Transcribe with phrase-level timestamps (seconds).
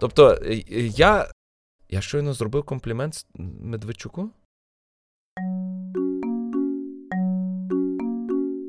[0.00, 0.38] Тобто,
[0.96, 1.28] я.
[1.92, 3.26] Я щойно зробив комплімент
[3.60, 4.30] Медведчуку?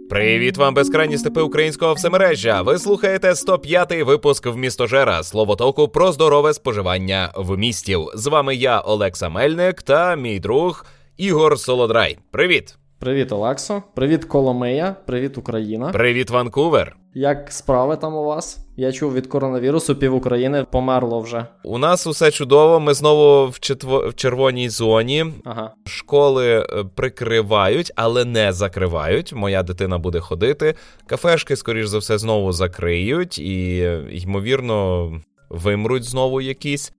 [0.10, 2.62] Привіт вам, безкрайні степи українського всемережжя.
[2.62, 8.08] Ви слухаєте 105-й випуск в містожера словотоку про здорове споживання в містів.
[8.14, 10.86] З вами я, Олекса Мельник, та мій друг
[11.18, 12.18] Ігор Солодрай.
[12.32, 12.81] Привіт!
[13.02, 13.84] Привіт, Олексо.
[13.94, 14.96] Привіт, Коломия.
[15.06, 15.90] Привіт, Україна.
[15.90, 16.96] Привіт, Ванкувер.
[17.14, 18.60] Як справи там у вас?
[18.78, 21.46] Я чув від коронавірусу пів України померло вже.
[21.64, 22.80] У нас усе чудово.
[22.80, 24.10] Ми знову в четво...
[24.10, 25.26] в червоній зоні.
[25.46, 25.72] Ага.
[25.86, 29.34] Школи е, прикривають, але не закривають.
[29.34, 30.76] Моя дитина буде ходити.
[31.06, 33.78] Кафешки, скоріш за все, знову закриють і,
[34.12, 35.12] ймовірно,
[35.50, 36.94] вимруть знову якісь.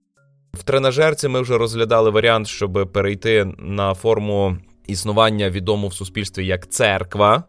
[0.53, 6.69] В тренажерці ми вже розглядали варіант, щоб перейти на форму існування відому в суспільстві як
[6.69, 7.43] церква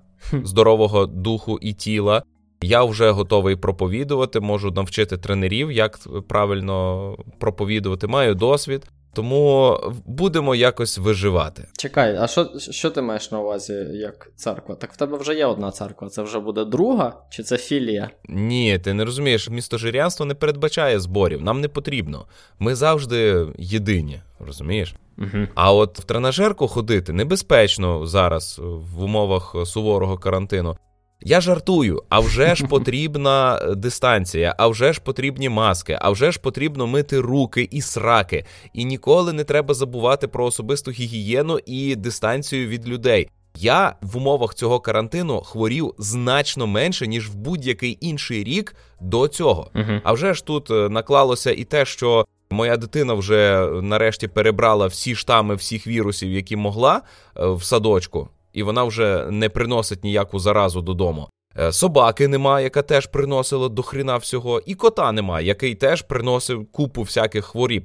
[0.45, 2.23] здорового духу і тіла.
[2.62, 5.98] Я вже готовий проповідувати, можу навчити тренерів, як
[6.29, 8.07] правильно проповідувати.
[8.07, 8.87] Маю досвід.
[9.15, 11.68] Тому будемо якось виживати.
[11.79, 14.74] Чекай, а що що ти маєш на увазі як церква?
[14.74, 16.09] Так в тебе вже є одна церква.
[16.09, 18.10] Це вже буде друга чи це філія?
[18.29, 21.43] Ні, ти не розумієш, містожирянство не передбачає зборів.
[21.43, 22.27] Нам не потрібно.
[22.59, 24.95] Ми завжди єдині, розумієш?
[25.18, 25.46] Угу.
[25.54, 30.76] А от в тренажерку ходити небезпечно зараз в умовах суворого карантину.
[31.21, 36.40] Я жартую, а вже ж потрібна дистанція, а вже ж потрібні маски, а вже ж
[36.40, 38.45] потрібно мити руки і сраки.
[38.73, 43.28] І ніколи не треба забувати про особисту гігієну і дистанцію від людей.
[43.59, 49.71] Я в умовах цього карантину хворів значно менше ніж в будь-який інший рік до цього.
[49.74, 54.87] uh А вже ж тут е, наклалося і те, що моя дитина вже нарешті перебрала
[54.87, 57.02] всі штами всіх вірусів, які могла
[57.37, 61.29] е, в садочку і вона вже не приносить ніяку заразу додому.
[61.59, 66.66] Е, собаки нема, яка теж приносила до хріна всього, і кота нема, який теж приносив
[66.72, 67.84] купу всяких хворіб.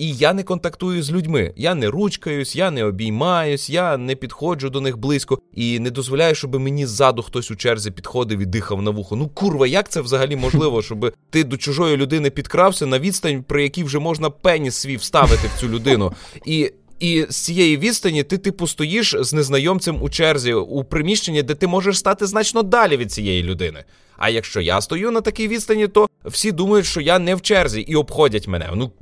[0.00, 1.52] І я не контактую з людьми.
[1.56, 6.34] Я не ручкаюсь, я не обіймаюсь, я не підходжу до них близько і не дозволяю,
[6.34, 9.16] щоб мені ззаду хтось у черзі підходив і дихав на вухо.
[9.16, 13.62] Ну курва, як це взагалі можливо, щоб ти до чужої людини підкрався на відстань, при
[13.62, 16.12] якій вже можна пеніс свій вставити в цю людину?
[16.46, 21.54] І і з цієї відстані ти, типу, стоїш з незнайомцем у черзі у приміщенні, де
[21.54, 23.84] ти можеш стати значно далі від цієї людини.
[24.18, 27.80] А якщо я стою на такій відстані, то всі думають, що я не в черзі
[27.80, 28.70] і обходять мене.
[28.74, 28.92] Ну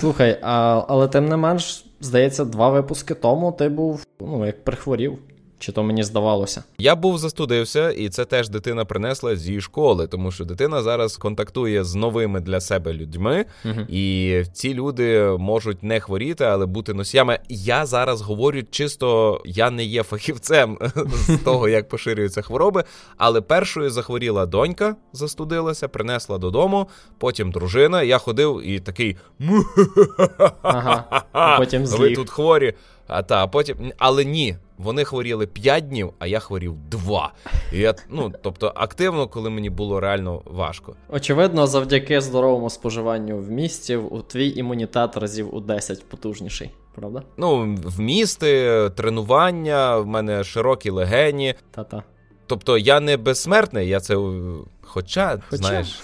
[0.00, 5.18] слухай, а, але тим не менш, здається, два випуски тому ти був ну як прихворів.
[5.58, 6.64] Чи то мені здавалося?
[6.78, 11.84] Я був застудився, і це теж дитина принесла зі школи, тому що дитина зараз контактує
[11.84, 17.38] з новими для себе людьми, uh і ці люди можуть не хворіти, але бути носіями.
[17.48, 20.78] Я зараз говорю чисто, я не є фахівцем
[21.28, 22.84] з того, як поширюються хвороби.
[23.16, 26.88] Але першою захворіла донька, застудилася, принесла додому,
[27.18, 28.02] потім дружина.
[28.02, 29.16] Я ходив і такий
[30.62, 31.24] ага,
[31.58, 32.74] потім ви тут хворі.
[33.06, 37.32] А та потім, але ні, вони хворіли 5 днів, а я хворів 2.
[37.72, 40.96] І я, ну, Тобто активно, коли мені було реально важко.
[41.08, 47.22] Очевидно, завдяки здоровому споживанню в місті, у твій імунітет разів у 10 потужніший, правда?
[47.36, 51.54] Ну, вмісти, тренування, в мене широкі легені.
[51.70, 52.02] Та-та.
[52.46, 54.16] Тобто я не безсмертний, я це.
[54.82, 55.56] Хоча, Хоча...
[55.56, 56.02] знаєш.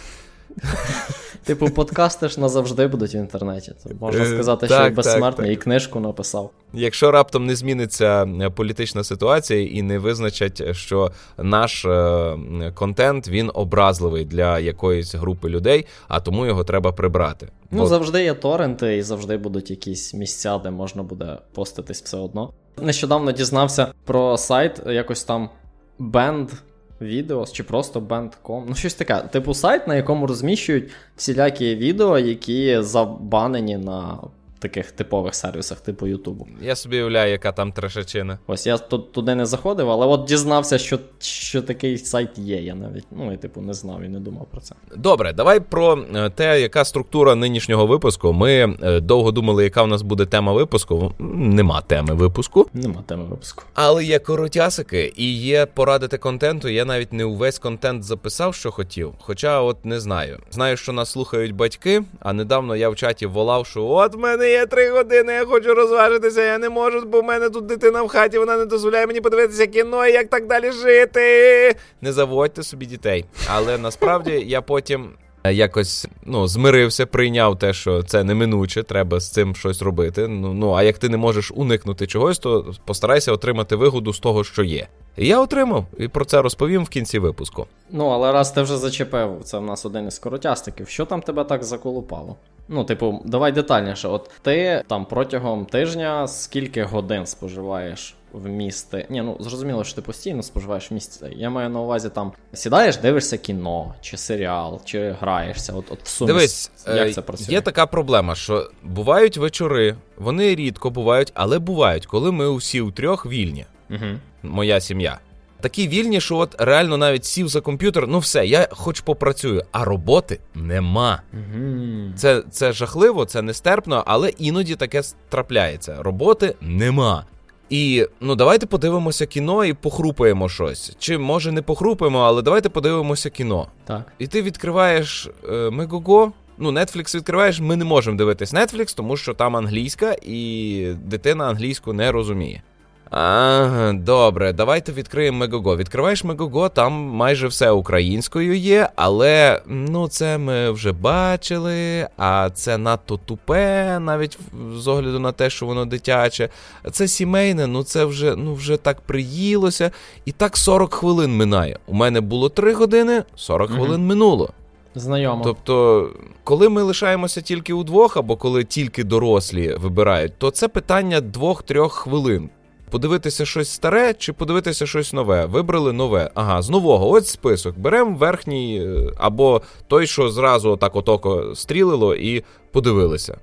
[1.45, 3.73] Типу, подкасти ж назавжди будуть в інтернеті.
[3.85, 6.51] То можна е, сказати, що так, безсмертний так, і книжку написав.
[6.73, 12.37] Якщо раптом не зміниться е, політична ситуація і не визначать, що наш е,
[12.75, 17.49] контент він образливий для якоїсь групи людей, а тому його треба прибрати.
[17.71, 17.87] Ну, Бо...
[17.87, 22.53] завжди є торренти, і завжди будуть якісь місця, де можна буде поститись все одно.
[22.83, 25.51] Нещодавно дізнався про сайт, якось там
[25.99, 26.51] бенд
[27.01, 28.65] відео чи просто Band.com.
[28.69, 29.17] Ну, щось таке.
[29.17, 34.19] Типу сайт, на якому розміщують всілякі відео, які забанені на
[34.61, 36.49] таких типових сервісах, типу Ютубу.
[36.61, 38.39] Я собі уявляю, яка там трешачина.
[38.47, 42.63] Ось я тут туди не заходив, але от дізнався, що що такий сайт є.
[42.63, 44.75] Я навіть ну і типу не знав і не думав про це.
[44.97, 48.33] Добре, давай про е, те, яка структура нинішнього випуску.
[48.33, 51.13] Ми е, довго думали, яка в нас буде тема випуску.
[51.19, 52.67] Нема теми випуску.
[52.75, 53.65] Нема теми випуску.
[53.75, 56.69] Але є коротясики і є порадити контенту.
[56.69, 59.13] Я навіть не увесь контент записав, що хотів.
[59.19, 60.39] Хоча, от не знаю.
[60.51, 64.67] Знаю, що нас слухають батьки, а недавно я в чаті волав, що от мене є
[64.67, 68.39] три години, я хочу розважитися, я не можу, бо в мене тут дитина в хаті,
[68.39, 71.75] вона не дозволяє мені подивитися кіно і як так далі жити.
[72.01, 73.25] Не заводьте собі дітей.
[73.49, 75.11] Але насправді я потім.
[75.45, 80.29] Якось ну, змирився, прийняв те, що це неминуче, треба з цим щось робити.
[80.29, 84.45] Ну ну а як ти не можеш уникнути чогось, то постарайся отримати вигоду з того,
[84.45, 84.87] що є.
[85.17, 87.67] І я отримав і про це розповім в кінці випуску.
[87.91, 90.89] Ну, але раз ти вже зачепив, це в нас один із коротястиків.
[90.89, 92.37] Що там тебе так заколупало?
[92.69, 94.09] Ну, типу, давай детальніше.
[94.09, 99.07] От ти там протягом тижня скільки годин споживаєш в місті?
[99.11, 101.27] Ні, ну зрозуміло, що ти постійно споживаєш в місті.
[101.37, 105.73] Я маю на увазі там сідаєш, дивишся кіно, чи серіал, чи граєшся.
[105.73, 107.55] От, от в сумі, Дивись, як е, це працює?
[107.55, 112.91] є така проблема, що бувають вечори, вони рідко бувають, але бувають, коли ми усі у
[112.91, 113.67] трьох вільні.
[113.91, 114.07] Угу.
[114.43, 115.19] Моя сім'я.
[115.61, 119.85] Такі вільні, що от реально навіть сів за комп'ютер, ну все, я хоч попрацюю, а
[119.85, 121.23] роботи нема.
[121.33, 122.13] Угу.
[122.17, 125.97] Це це жахливо, це нестерпно, але іноді таке трапляється.
[126.03, 127.25] Роботи нема.
[127.71, 130.97] І ну давайте подивимося кіно і похрупаємо щось.
[130.99, 133.69] Чи може не похрупаємо, але давайте подивимося кіно.
[133.85, 134.13] Так.
[134.19, 136.33] І ти відкриваєш е, Мегого.
[136.63, 141.93] Ну, Netflix відкриваєш, ми не можемо дивитись Netflix, тому що там англійська, і дитина англійську
[141.93, 142.63] не розуміє.
[143.11, 145.77] Ага, добре, давайте відкриємо Мегого.
[145.77, 152.79] Відкриваєш Мегого, там майже все українською є, але ну це ми вже бачили, а це
[152.79, 154.39] надто тупе, навіть
[154.77, 156.49] з огляду на те, що воно дитяче.
[156.93, 159.91] Це сімейне, ну це вже ну вже так приїлося.
[160.25, 161.79] І так 40 хвилин минає.
[161.87, 163.79] У мене було 3 години, 40 Мгм.
[163.79, 164.51] хвилин минуло.
[164.95, 165.45] Знайомо.
[165.45, 166.09] Тобто,
[166.45, 172.51] коли ми лишаємося тільки удвох, або коли тільки дорослі вибирають, то це питання двох-трьох хвилин.
[172.91, 175.47] Подивитися щось старе чи подивитися щось нове.
[175.47, 176.31] Вибрали нове.
[176.35, 177.79] Ага, з нового, ось список.
[177.79, 183.39] Беремо верхній, е, або той, що зразу отак отоко стрілило, і подивилися.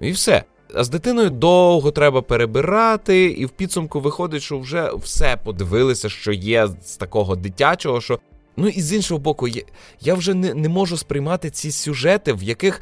[0.00, 0.44] І все.
[0.74, 6.32] А з дитиною довго треба перебирати, і в підсумку виходить, що вже все подивилися, що
[6.32, 8.18] є з такого дитячого, що
[8.56, 9.48] Ну і з іншого боку,
[10.00, 12.80] я, вже не, не можу сприймати ці сюжети, в яких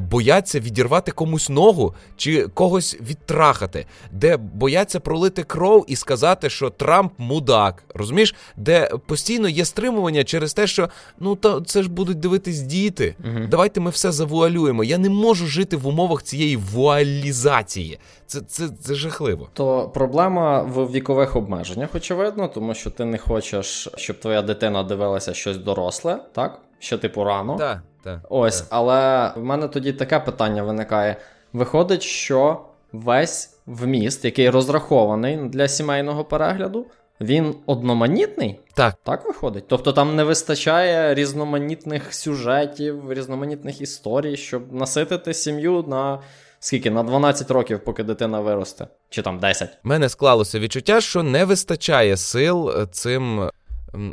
[0.00, 7.12] бояться відірвати комусь ногу чи когось відтрахати, де бояться пролити кров і сказати, що Трамп
[7.18, 7.84] мудак.
[7.94, 10.88] Розумієш, де постійно є стримування через те, що
[11.20, 13.14] ну та це ж будуть дивитись діти.
[13.18, 13.46] Мгм.
[13.50, 14.84] Давайте ми все завуалюємо.
[14.84, 17.98] Я не можу жити в умовах цієї вуалізації.
[18.26, 19.48] Це, це, це жахливо.
[19.52, 25.34] То проблема в вікових обмеженнях, очевидно, тому що ти не хочеш, щоб твоя дитина дивилася
[25.34, 26.60] щось доросле, так?
[26.78, 27.56] Ще типу рано.
[27.56, 28.20] Так, так.
[28.28, 31.16] Ось, але в мене тоді таке питання виникає:
[31.52, 32.60] виходить, що
[32.92, 36.86] весь вміст, який розрахований для сімейного перегляду,
[37.20, 38.60] він одноманітний?
[38.74, 38.94] Так.
[39.02, 39.64] Так виходить.
[39.68, 46.18] Тобто там не вистачає різноманітних сюжетів, різноманітних історій, щоб наситити сім'ю на
[46.60, 46.90] скільки?
[46.90, 48.86] На 12 років, поки дитина виросте.
[49.10, 49.78] Чи там 10.
[49.84, 53.50] У мене склалося відчуття, що не вистачає сил е, цим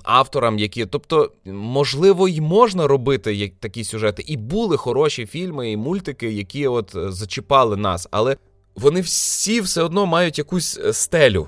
[0.03, 0.85] авторам, які.
[0.85, 6.95] Тобто, можливо, й можна робити такі сюжети, і були хороші фільми і мультики, які от
[6.95, 8.37] е, зачіпали нас, але
[8.75, 11.47] вони всі все одно мають якусь е, стелю.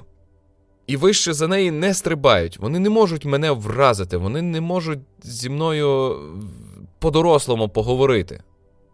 [0.88, 2.58] І вище за неї не стрибають.
[2.60, 6.16] Вони не можуть мене вразити, вони не можуть зі мною
[7.00, 8.44] по-дорослому поговорити.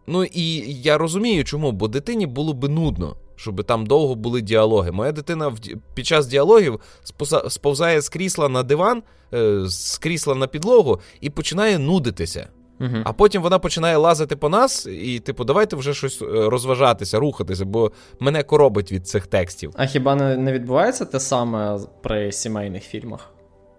[0.06, 4.92] Ну і я розумію, чому, бо дитині було би нудно, щоб там довго були діалоги.
[4.92, 5.52] Моя дитина
[5.94, 6.80] під час діалогів
[7.48, 9.02] сповзає з крісла на диван,
[9.34, 12.48] е, з крісла на підлогу і починає нудитися.
[12.80, 12.96] Угу.
[13.04, 17.64] А потім вона починає лазити по нас, і, типу, давайте вже щось е, розважатися, рухатися,
[17.64, 19.72] бо мене коробить від цих текстів.
[19.76, 23.30] А хіба не відбувається те саме при сімейних фільмах?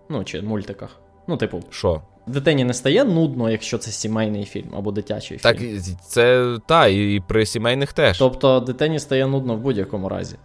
[0.10, 0.90] Ну, чи мультиках?
[1.28, 2.02] Ну, типу, Що?
[2.30, 5.76] Дитині не стає нудно, якщо це сімейний фільм або дитячий Так, фільм.
[5.76, 8.18] і це та, і, при сімейних теж.
[8.18, 10.36] Тобто дитині стає нудно в будь-якому разі.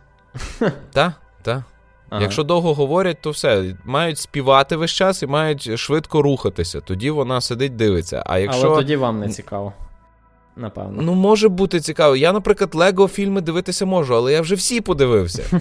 [0.93, 1.65] Та, та.
[2.11, 2.23] Ага.
[2.23, 3.77] Якщо довго говорять, то все.
[3.85, 6.81] Мають співати весь час і мають швидко рухатися.
[6.81, 8.23] Тоді вона сидить, дивиться.
[8.27, 8.67] А якщо.
[8.67, 9.73] Але тоді вам не цікаво.
[10.57, 11.03] Напевно.
[11.03, 12.17] Ну, може бути цікаво.
[12.17, 15.61] Я, наприклад, Лего фільми дивитися можу, але я вже всі подивився.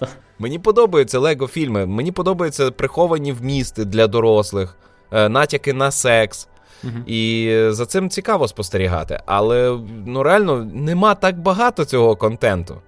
[0.00, 0.06] Ну.
[0.38, 1.86] Мені подобаються Лего фільми.
[1.86, 4.76] Мені подобаються приховані вмісти для дорослих,
[5.10, 6.48] натяки на секс.
[6.82, 7.04] Мгм.
[7.06, 9.20] І за цим цікаво спостерігати.
[9.26, 12.80] Але ну реально нема так багато цього контенту.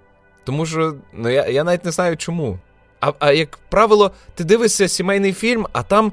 [0.44, 2.58] Тому що ну, я, я навіть не знаю чому.
[3.00, 6.12] А, а як правило, ти дивишся сімейний фільм, а там.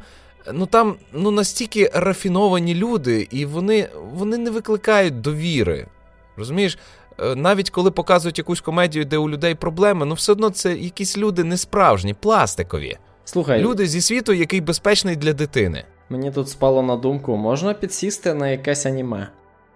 [0.54, 5.88] Ну там ну настільки рафіновані люди, і вони, вони не викликають довіри.
[6.38, 6.78] Розумієш?
[7.20, 11.18] Е, Навіть коли показують якусь комедію, де у людей проблеми, ну все одно це якісь
[11.18, 12.98] люди несправжні, пластикові.
[13.26, 15.84] Слухай, Люди зі світу, який безпечний для дитини.
[16.10, 19.30] Мені тут спало на думку, можна підсісти на якесь аніме.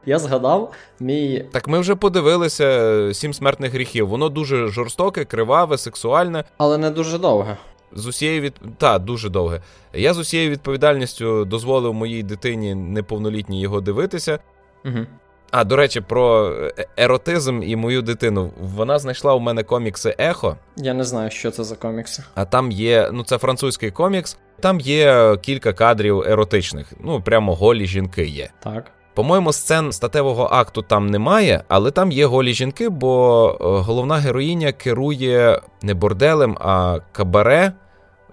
[0.06, 1.46] Я згадав мій.
[1.52, 4.08] Так ми вже подивилися е, сім смертних гріхів.
[4.08, 6.44] Воно дуже жорстоке, криваве, сексуальне.
[6.58, 7.58] Але не дуже довге.
[7.94, 8.54] З усією від...
[8.78, 9.62] Та, дуже довге.
[9.94, 14.40] Я з усією відповідальністю дозволив моїй дитині неповнолітній його дивитися.
[14.86, 15.06] Угу.
[15.52, 18.52] А, до речі, про е, еротизм і мою дитину.
[18.62, 20.56] Вона знайшла у мене комікси Ехо.
[20.78, 22.24] Я не знаю, що це за комікси.
[22.36, 26.94] А там є, ну це французький комікс, там є кілька кадрів еротичних.
[27.04, 28.50] Ну, прямо голі жінки є.
[28.60, 28.92] Так.
[29.14, 34.72] По-моєму, сцен статевого акту там немає, але там є голі жінки, бо е, головна героїня
[34.72, 37.74] керує не борделем, а кабаре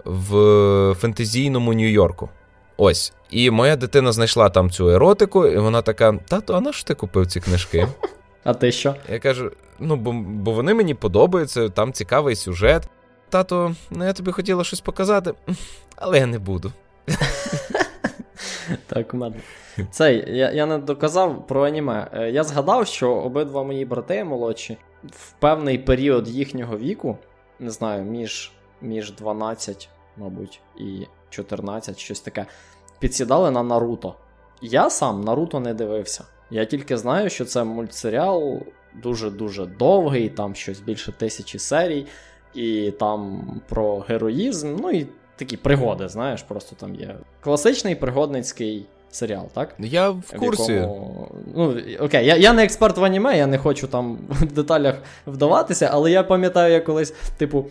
[0.05, 2.29] в фентезійному Нью-Йорку.
[2.77, 3.13] Ось.
[3.29, 6.93] І моя дитина знайшла там цю еротику, і вона така: тато, а на що ти
[6.93, 7.87] купив ці книжки?
[8.43, 8.95] А ти що?
[9.11, 12.89] Я кажу: ну, бо, бо вони мені подобаються, там цікавий сюжет.
[13.29, 15.33] Тато, ну я тобі хотіла щось показати,
[15.95, 16.71] але я не буду.
[18.87, 19.35] Так, у мене.
[19.91, 22.07] Цей, я я не доказав про аніме.
[22.13, 27.17] Е, я згадав, що обидва мої брати молодші в певний період їхнього віку,
[27.59, 32.45] не знаю, між між 12, мабуть, і 14, щось таке,
[32.99, 34.15] підсідали на Наруто.
[34.61, 36.23] Я сам Наруто не дивився.
[36.51, 38.59] Я тільки знаю, що це мультсеріал
[39.01, 42.05] дуже-дуже довгий, там щось більше тисячі серій,
[42.53, 49.47] і там про героїзм, ну і такі пригоди, знаєш, просто там є класичний пригодницький серіал,
[49.53, 49.75] так?
[49.79, 50.71] Я в курсі.
[50.71, 51.27] В якому...
[51.55, 54.95] Ну, Окей, я я не експерт в аніме, я не хочу там в деталях
[55.27, 57.65] вдаватися, але я пам'ятаю, я колись, типу,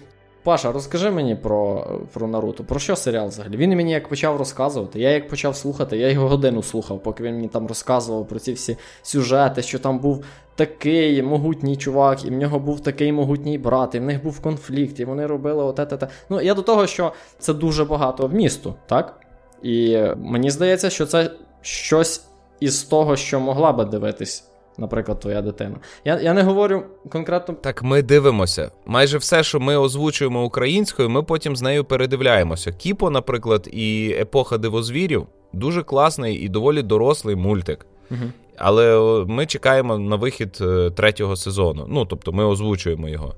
[0.47, 2.65] Паша, розкажи мені про про Наруто.
[2.65, 3.57] Про що серіал взагалі?
[3.57, 5.00] Він мені як почав розказувати.
[5.00, 8.53] Я як почав слухати, я його годину слухав, поки він мені там розказував про ці
[8.53, 10.25] всі сюжети, що там був
[10.55, 15.00] такий могутній чувак, і в нього був такий могутній брат, і в них був конфлікт,
[15.00, 18.75] і вони робили оте те те Ну, я до того, що це дуже багато вмісту,
[18.87, 19.21] так?
[19.62, 22.25] І мені здається, що це щось
[22.61, 24.45] із того, що могла би дивитись
[24.78, 25.76] наприклад, твоя дитина.
[26.04, 27.54] Я я не говорю конкретно.
[27.54, 28.71] Так ми дивимося.
[28.87, 32.73] Майже все, що ми озвучуємо українською, ми потім з нею передивляємося.
[32.73, 37.87] Кіпо, наприклад, і епоха дивозвірів дуже класний і доволі дорослий мультик.
[38.11, 38.21] Угу.
[38.59, 41.87] Але ми чекаємо на вихід е, третього сезону.
[41.88, 43.35] Ну, тобто, ми озвучуємо його.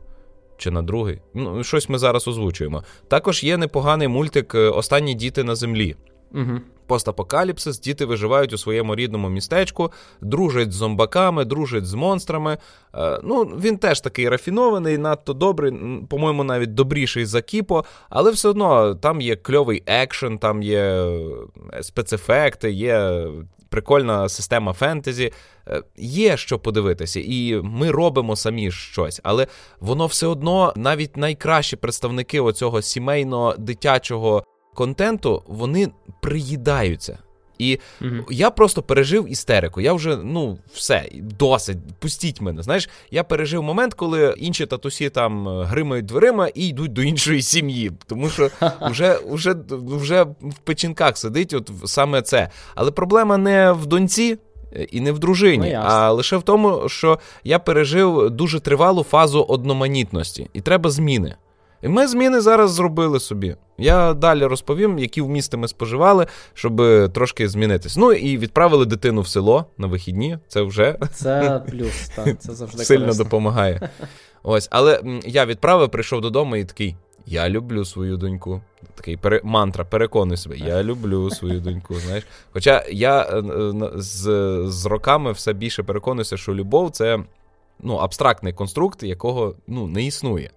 [0.57, 1.21] Чи на другий?
[1.35, 2.85] Ну, щось ми зараз озвучуємо.
[3.09, 5.97] Також є непоганий мультик е, Останні діти на землі.
[6.35, 6.61] Угу.
[6.88, 12.59] Постапокаліпсис, діти виживають у своєму рідному містечку, дружать з зомбаками, дружать з монстрами.
[12.95, 15.73] Е, ну, Він теж такий рафінований, надто добрий,
[16.09, 21.83] по-моєму, навіть добріший за Кіпо, але все одно там є кльовий екшен, там є е,
[21.83, 23.26] спецефекти, є
[23.68, 25.33] прикольна система фентезі.
[25.68, 29.47] Е, є що подивитися, і ми робимо самі щось, але
[29.80, 34.45] воно все одно навіть найкращі представники оцього сімейно дитячого
[34.78, 35.88] контенту вони
[36.20, 37.18] приїдаються.
[37.58, 39.80] І mm я просто пережив істерику.
[39.80, 41.08] Я вже, ну, все,
[41.38, 42.62] досить, пустіть мене.
[42.62, 47.42] Знаєш, я пережив момент, коли інші татусі там е, гримають дверима і йдуть до іншої
[47.42, 47.92] сім'ї.
[48.06, 52.50] Тому що вже вже, вже в печінках сидить от саме це.
[52.75, 54.38] Але проблема не в доньці.
[54.76, 59.02] Е, і не в дружині, ну, а лише в тому, що я пережив дуже тривалу
[59.02, 61.37] фазу одноманітності, і треба зміни.
[61.82, 63.56] І ми зміни зараз зробили собі.
[63.78, 66.82] Я далі розповім, які вмісти ми споживали, щоб
[67.12, 67.97] трошки змінитись.
[67.97, 70.38] Ну і відправили дитину в село на вихідні.
[70.49, 73.25] Це вже це плюс, так, це завжди сильно корисно.
[73.25, 73.90] допомагає.
[74.42, 76.97] Ось, але я відправив, прийшов додому і такий.
[77.26, 78.61] Я люблю свою доньку.
[78.94, 79.40] Такий пере...
[79.44, 81.94] мантра, переконуй себе, я люблю свою доньку.
[81.94, 82.26] знаєш.
[82.52, 83.42] Хоча я е,
[83.94, 84.23] з
[84.66, 87.18] з роками все більше переконуюся, що любов це
[87.80, 90.50] ну, абстрактний конструкт, якого ну, не існує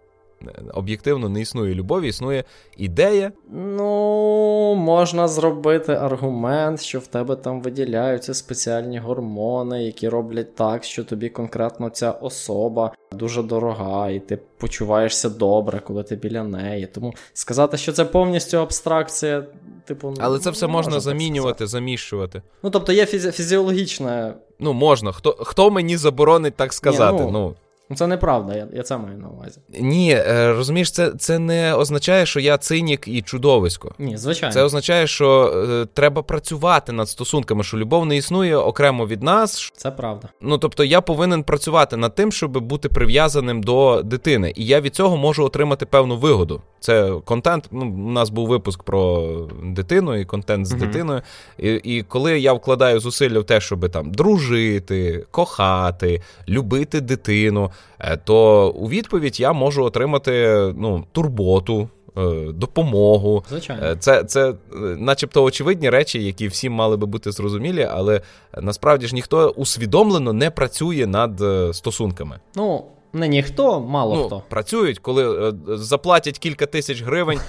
[0.73, 2.43] об'єктивно не існує любові, існує
[2.77, 3.31] ідея.
[3.51, 11.03] Ну, можна зробити аргумент, що в тебе там виділяються спеціальні гормони, які роблять так, що
[11.03, 16.85] тобі конкретно ця особа дуже дорога, і ти почуваєшся добре, коли ти біля неї.
[16.85, 19.43] Тому сказати, що це повністю абстракція,
[19.85, 20.13] типу.
[20.19, 22.41] Але це все можна замінювати, заміщувати.
[22.63, 24.33] Ну, тобто є фізи- фізіологічне.
[24.59, 25.11] Ну, можна.
[25.11, 27.25] Хто хто мені заборонить так сказати?
[27.25, 27.31] Ні, ну...
[27.31, 27.55] ну...
[27.91, 29.59] Ну, це неправда, я я це маю на увазі.
[29.79, 33.91] Ні, е, розумієш, це це не означає, що я цинік і чудовисько.
[33.99, 34.53] Ні, звичайно.
[34.53, 39.71] Це означає, що е, треба працювати над стосунками, що любов не існує окремо від нас.
[39.75, 40.29] Це правда.
[40.41, 44.53] Ну тобто я повинен працювати над тим, щоб бути прив'язаним до дитини.
[44.55, 46.61] І я від цього можу отримати певну вигоду.
[46.79, 47.67] Це контент.
[47.71, 49.27] Ну, у нас був випуск про
[49.63, 51.21] дитину і контент з mm дитиною.
[51.57, 57.71] І, І коли я вкладаю зусилля в те, щоб там дружити, кохати, любити дитину.
[57.99, 61.89] Е, то у відповідь я можу отримати ну, турботу.
[62.17, 63.43] Е, допомогу.
[63.49, 63.85] Звичайно.
[63.85, 64.53] Е, це, це
[64.97, 68.21] начебто очевидні речі, які всім мали би бути зрозумілі, але
[68.61, 71.41] насправді ж ніхто усвідомлено не працює над
[71.75, 72.39] стосунками.
[72.55, 74.43] Ну, не ніхто, мало ну, хто.
[74.49, 77.39] Працюють, коли заплатять кілька тисяч гривень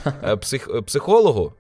[0.41, 1.53] псих, психологу,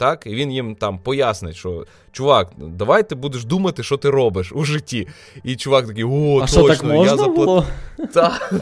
[0.00, 4.52] так, і він їм там пояснить, що чувак, давай ти будеш думати, що ти робиш
[4.52, 5.08] у житті.
[5.44, 7.64] І чувак такий, о, а точно, так можна я заплатив.
[8.14, 8.52] Так.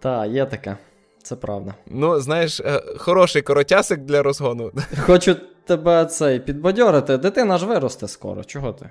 [0.00, 0.76] Та, є таке.
[1.22, 1.74] Це правда.
[1.86, 4.72] Ну, знаєш, е, хороший коротясик для розгону.
[5.00, 7.18] Хочу тебе цей підбадьорити.
[7.18, 8.44] Дитина ж виросте скоро.
[8.44, 8.90] Чого ти?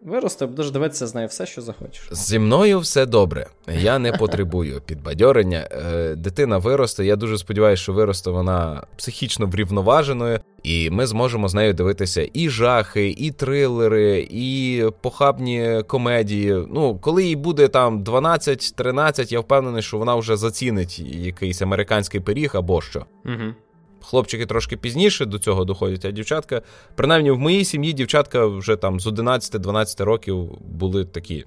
[0.00, 2.08] Виросте, будеш дивитися з нею все, що захочеш.
[2.10, 3.46] Зі мною все добре.
[3.68, 5.68] Я не потребую підбадьорення.
[5.70, 7.04] Е, Дитина виросте.
[7.04, 12.48] Я дуже сподіваюся, що виросте вона психічно врівноваженою, і ми зможемо з нею дивитися і
[12.48, 16.66] жахи, і трилери, і похабні комедії.
[16.70, 22.50] Ну, коли їй буде там 12-13, я впевнений, що вона вже зацінить якийсь американський пиріг
[22.54, 23.06] або що.
[23.24, 23.54] Угу.
[24.02, 26.62] Хлопчики трошки пізніше до цього доходять, а дівчатка,
[26.94, 31.44] принаймні в моїй сім'ї дівчатка вже там з 11-12 років були такі,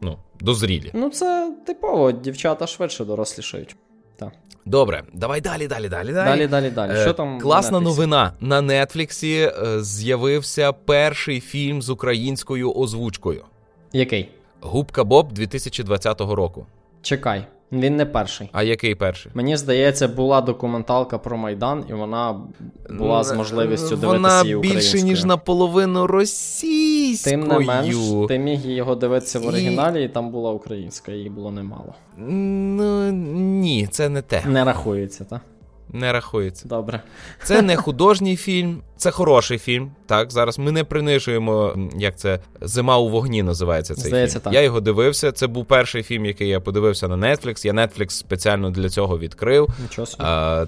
[0.00, 0.90] ну, дозрілі.
[0.94, 3.76] Ну, це типово, дівчата швидше дорослішають.
[4.16, 4.32] Так.
[4.66, 6.12] Добре, давай далі, далі, далі.
[6.12, 6.92] Далі, далі, далі.
[6.92, 7.40] Е, Що там?
[7.40, 8.32] Класна на новина.
[8.40, 13.44] На Нетфліксі е, з'явився перший фільм з українською озвучкою.
[13.92, 14.28] Який?
[14.60, 16.66] Губка Боб 2020 року.
[17.02, 18.48] Чекай, він не перший.
[18.52, 19.32] А який перший?
[19.34, 22.40] Мені здається, була документалка про Майдан, і вона
[22.90, 25.04] була з можливістю дивитися Вона її більше, українською.
[25.04, 27.36] ніж наполовину російською.
[27.36, 27.96] Тим не менш,
[28.28, 31.94] ти міг його дивитися в оригіналі, і там була українська, її було немало.
[32.16, 33.12] Ну,
[33.60, 34.42] ні, це не те.
[34.46, 35.40] Не рахується, так?
[35.92, 36.68] Не рахується.
[36.68, 37.02] Добре.
[37.44, 39.90] Це не художній фільм, це хороший фільм.
[40.06, 44.44] Так, зараз ми не принижуємо, як це зима у вогні називається цей Здається, фільм.
[44.44, 44.52] так.
[44.52, 45.32] Я його дивився.
[45.32, 47.66] Це був перший фільм, який я подивився на Netflix.
[47.66, 49.68] Я Netflix спеціально для цього відкрив.
[49.82, 50.24] Нічого собі.
[50.26, 50.66] А,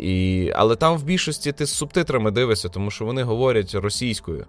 [0.00, 4.46] і, але там в більшості ти з субтитрами дивишся, тому що вони говорять російською.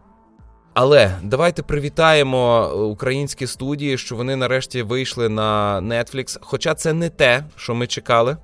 [0.73, 6.37] Але давайте привітаємо українські студії, що вони нарешті вийшли на Netflix.
[6.41, 8.37] Хоча це не те, що ми чекали.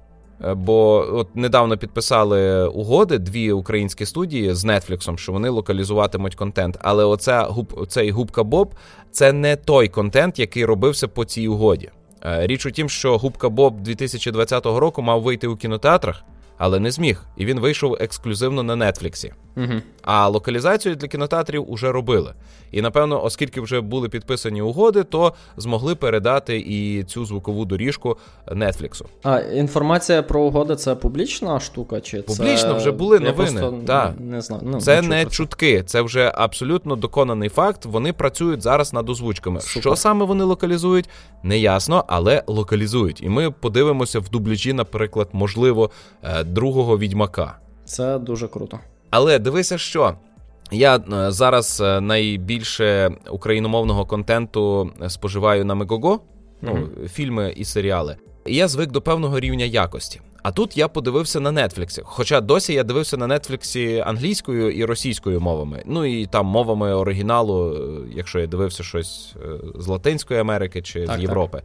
[0.46, 6.78] Е, Бо от недавно підписали угоди дві українські студії з Netflix, що вони локалізуватимуть контент.
[6.82, 8.76] Але оця губ, цей губка Боб
[9.12, 11.90] це не той контент, який робився по цій угоді.
[12.26, 16.24] Е, Річ у тім, що губка Боб 2020 року мав вийти у кінотеатрах,
[16.60, 17.22] але не зміг.
[17.38, 19.34] І він вийшов ексклюзивно на Нетфліксі.
[19.58, 19.74] Угу.
[20.02, 22.34] А локалізацію для кінотеатрів уже робили.
[22.72, 28.18] І напевно, оскільки вже були підписані угоди, то змогли передати і цю звукову доріжку
[28.52, 29.06] Нетфліксу.
[29.24, 32.02] А інформація про угоди це публічна штука?
[32.02, 32.78] Чи Публічно це...
[32.78, 34.14] вже були Я новини, просто так.
[34.20, 34.62] Не, знаю.
[34.66, 37.86] Ну, Це не про чутки, це вже абсолютно доконаний факт.
[37.86, 39.62] Вони працюють зараз над озвучками.
[39.62, 39.82] Супер.
[39.82, 41.10] Що саме вони локалізують,
[41.44, 43.22] не ясно, але локалізують.
[43.22, 45.92] І ми подивимося в дубляжі, наприклад, можливо,
[46.24, 47.58] е, другого відьмака.
[47.86, 48.80] Це дуже круто.
[49.10, 50.14] Але дивися, що
[50.72, 56.20] я е, зараз е, найбільше україномовного контенту споживаю на Мегого,
[56.62, 56.90] ну, Мгм.
[57.08, 58.16] фільми і серіали.
[58.46, 60.22] І я звик до певного рівня якості.
[60.44, 62.02] А тут я подивився на Нетфліксі.
[62.06, 65.84] Хоча досі я дивився на Нетфліксі англійською і російською мовами.
[65.86, 71.00] Ну і там мовами оригіналу, е, якщо я дивився щось е, з Латинської Америки чи
[71.00, 71.22] Так, з так.
[71.22, 71.62] Європи.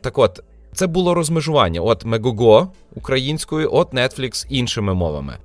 [0.00, 0.40] Так от,
[0.72, 1.80] це було розмежування.
[1.80, 5.36] От Мегого українською, от Netflix іншими мовами.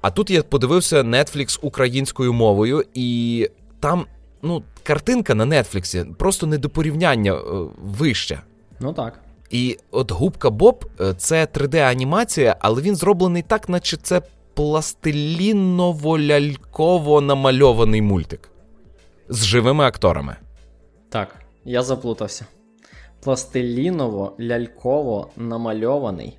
[0.00, 3.48] А тут я подивився Netflix українською мовою, і
[3.80, 4.06] там,
[4.42, 7.38] ну, картинка на Netflix просто не до порівняння е,
[7.98, 8.42] вища.
[8.80, 9.20] Ну так.
[9.50, 14.22] І от губка Боб е, це 3D-анімація, але він зроблений так, наче це
[14.56, 18.48] пластиліново-ляльково намальований мультик
[19.28, 20.36] з живими акторами.
[21.08, 22.46] Так, я заплутався.
[23.22, 26.38] Пластиліново, ляльково намальований.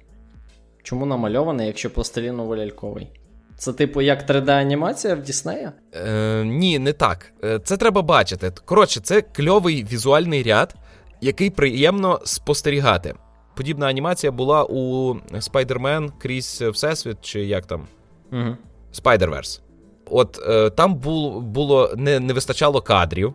[0.84, 3.12] Чому намальований, якщо пластиліново ляльковий?
[3.58, 5.74] Це типу як 3D-анімація в Діснея?
[5.94, 7.34] Е, ні, не так.
[7.44, 8.52] Е, Це треба бачити.
[8.66, 10.76] Коротше, це кльовий візуальний ряд,
[11.22, 13.16] який приємно спостерігати.
[13.56, 17.88] Подібна анімація була у Spider-Man крізь Всесвіт, чи як там?
[18.32, 18.58] Угу.
[18.94, 19.62] Spider-Verse.
[20.10, 23.34] От е, там бул, було не, не вистачало кадрів.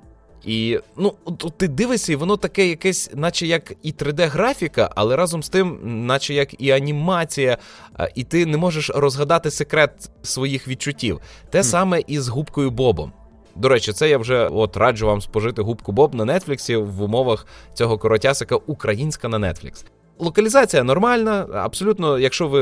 [0.49, 1.15] І ну,
[1.57, 6.35] ти дивишся, і воно таке якесь, наче як і 3D-графіка, але разом з тим, наче
[6.35, 7.59] як і анімація,
[8.15, 11.21] і ти не можеш розгадати секрет своїх відчуттів.
[11.51, 13.13] Те саме і з губкою Бобом.
[13.57, 17.47] До речі, це я вже от раджу вам спожити губку Боб на Нетфліксі в умовах
[17.75, 19.85] цього коротясика українська на Netflix.
[20.21, 21.47] Локалізація нормальна.
[21.55, 22.61] Абсолютно, якщо ви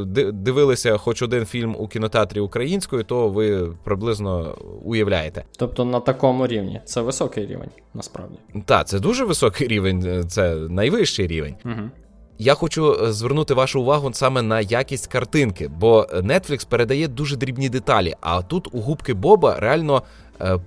[0.00, 5.44] е, дивилися хоч один фільм у кінотеатрі українською, то ви приблизно уявляєте.
[5.58, 6.80] Тобто на такому рівні.
[6.84, 8.38] Це високий рівень, насправді.
[8.64, 11.54] Так, це дуже високий рівень, е, це найвищий рівень.
[11.64, 11.90] Угу.
[12.38, 17.68] Я хочу е, звернути вашу увагу саме на якість картинки, бо Netflix передає дуже дрібні
[17.68, 18.14] деталі.
[18.20, 20.02] А тут у губки Боба реально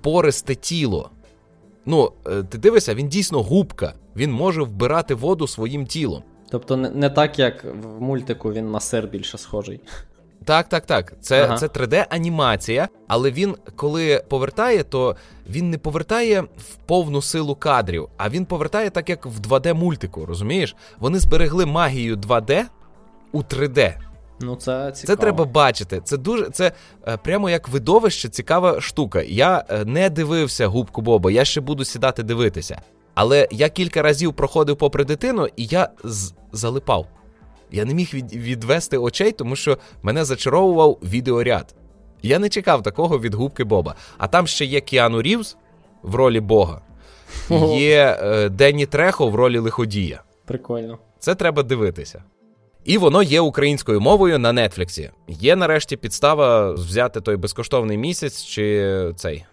[0.02, 1.10] пористе тіло.
[1.86, 3.94] Ну, е, ти дивишся, він дійсно губка.
[4.16, 6.24] Він може вбирати воду своїм тілом.
[6.50, 9.80] Тобто не, не так, як в мультику він на сир більше схожий.
[10.46, 11.14] Так, так, так.
[11.22, 11.58] Це ага.
[11.58, 15.16] це 3D-анімація, але він, коли повертає, то
[15.50, 20.76] він не повертає в повну силу кадрів, а він повертає так, як в 2D-мультику, розумієш?
[21.00, 22.64] Вони зберегли магію 2D
[23.32, 23.94] у 3D.
[24.42, 25.16] Ну, це цікаво.
[25.18, 26.02] Це треба бачити.
[26.04, 26.72] Це дуже це
[27.08, 29.22] е, прямо як видовище, цікава штука.
[29.22, 32.82] Я е, не дивився губку Боба, я ще буду сідати дивитися.
[33.14, 37.08] Але я кілька разів проходив попри дитину, і я з- залипав.
[37.72, 41.76] Я не міг від- відвести очей, тому що мене зачаровував відеоряд.
[42.22, 43.96] Я не чекав такого від губки Боба.
[44.18, 45.58] А там ще є Кіану Рівз
[46.04, 46.82] в ролі Бога,
[47.78, 50.22] є е, Денні Трехо в ролі лиходія.
[50.46, 50.98] Прикольно.
[51.20, 52.24] Це треба дивитися.
[52.90, 55.12] І воно є українською мовою на Нетфліксі.
[55.28, 59.46] Є нарешті підстава взяти той безкоштовний місяць чи цей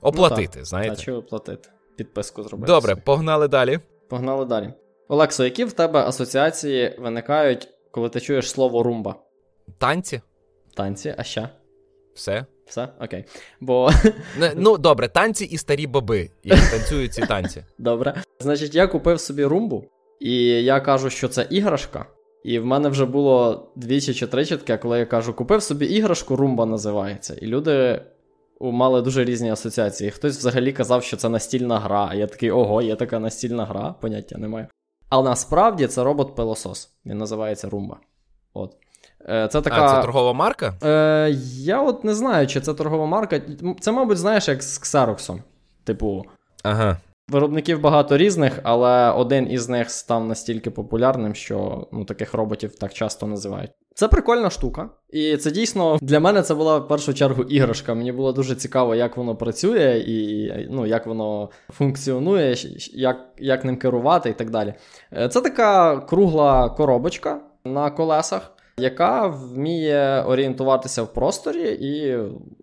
[0.00, 0.58] оплатити.
[0.58, 0.96] Ну, знаєте?
[0.98, 1.68] А чи оплатити?
[1.96, 2.72] Підписку зробити.
[2.72, 3.78] Добре, погнали далі.
[4.08, 4.72] Погнали далі.
[5.08, 9.14] Олексо, які в тебе асоціації виникають, коли ти чуєш слово румба?
[9.78, 10.20] Танці.
[10.74, 11.48] Танці, а ще?
[12.14, 12.46] Все.
[12.66, 12.88] Все?
[13.00, 13.24] Окей.
[13.60, 13.90] Бо.
[14.56, 17.64] Ну, добре, танці і старі баби, які танцюють ці танці.
[17.78, 18.22] Добре.
[18.40, 19.84] Значить, я купив собі румбу,
[20.20, 22.06] і я кажу, що це іграшка.
[22.44, 26.36] І в мене вже було двічі чи тричі таке, коли я кажу, купив собі іграшку,
[26.36, 27.34] румба називається.
[27.34, 28.02] І люди
[28.60, 30.10] мали дуже різні асоціації.
[30.10, 32.08] Хтось взагалі казав, що це настільна гра.
[32.10, 34.68] А я такий, ого, є така настільна гра, поняття немає.
[35.08, 36.88] Але насправді це робот-пилосос.
[37.06, 37.96] Він називається Румба.
[38.54, 38.76] От.
[39.28, 39.84] Е, це така...
[39.84, 40.74] А, це торгова марка?
[40.82, 43.40] Е, Я от не знаю, чи це торгова марка.
[43.80, 45.42] Це, мабуть, знаєш, як з Ксероксом.
[45.84, 46.24] Типу.
[46.62, 46.96] Ага.
[47.30, 52.92] Виробників багато різних, але один із них став настільки популярним, що ну, таких роботів так
[52.92, 53.70] часто називають.
[53.94, 57.94] Це прикольна штука, і це дійсно для мене це була в першу чергу іграшка.
[57.94, 62.54] Мені було дуже цікаво, як воно працює, і ну, як воно функціонує,
[62.92, 64.74] як, як ним керувати і так далі.
[65.12, 72.18] Е, це така кругла коробочка на колесах яка вміє орієнтуватися в просторі, і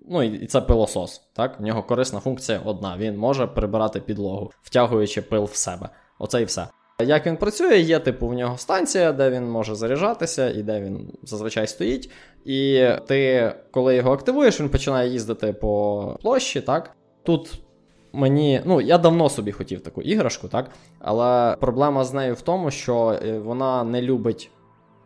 [0.09, 1.21] ну, і це пилосос.
[1.33, 1.59] Так?
[1.59, 2.97] В нього корисна функція одна.
[2.97, 5.89] Він може прибирати підлогу, втягуючи пил в себе.
[6.19, 6.67] Оце і все.
[6.99, 11.11] Як він працює, є типу в нього станція, де він може заряджатися, і де він
[11.23, 12.11] зазвичай стоїть.
[12.45, 16.61] І ти, коли його активуєш, він починає їздити по площі.
[16.61, 16.95] так?
[17.23, 17.59] Тут
[18.13, 20.69] мені, ну, я давно собі хотів таку іграшку, так?
[20.99, 24.51] Але проблема з нею в тому, що е, вона не любить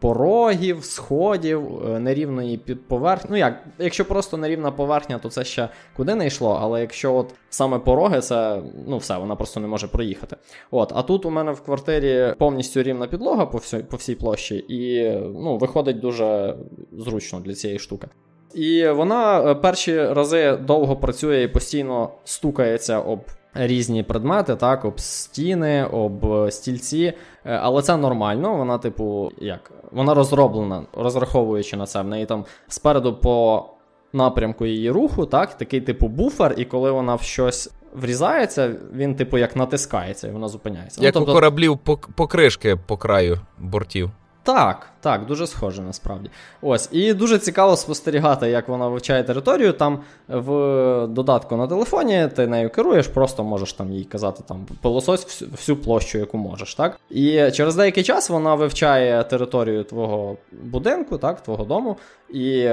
[0.02, 3.28] порогів, сходів, е, нерівної підповерхні.
[3.32, 6.60] Ну як, якщо просто нерівна поверхня, то це ще куди не йшло.
[6.62, 10.36] Але якщо от саме пороги, це ну все, вона просто не може проїхати.
[10.72, 14.66] От, а тут у мене в квартирі повністю рівна підлога по всій, по всій площі,
[14.68, 16.56] і ну, виходить дуже
[16.92, 18.08] зручно для цієї штуки.
[18.54, 23.20] І вона е, перші рази довго працює і постійно стукається об
[23.54, 27.14] різні предмети, так, об стіни, об стільці.
[27.46, 29.72] Е, але це нормально, вона, типу, як?
[29.92, 32.02] Вона розроблена, розраховуючи на це.
[32.02, 33.66] В неї там спереду по
[34.14, 39.38] напрямку її руху, так, такий типу буфер, і коли вона в щось врізається, він, типу,
[39.38, 41.02] як натискається, і вона зупиняється.
[41.02, 41.32] Ну, як ну, тобто...
[41.32, 41.80] у кораблів
[42.16, 44.12] покришки по краю бортів.
[44.44, 46.30] Так, так, дуже схоже насправді.
[46.62, 49.74] Ось, І дуже цікаво спостерігати, як вона вивчає територію.
[49.74, 55.26] Там в додатку на телефоні ти нею керуєш, просто можеш там їй казати там пилосось
[55.26, 56.76] всю, всю площу, яку можеш.
[56.76, 57.00] так?
[57.10, 61.98] І через деякий час вона вивчає територію твого будинку, так, твого дому,
[62.30, 62.70] і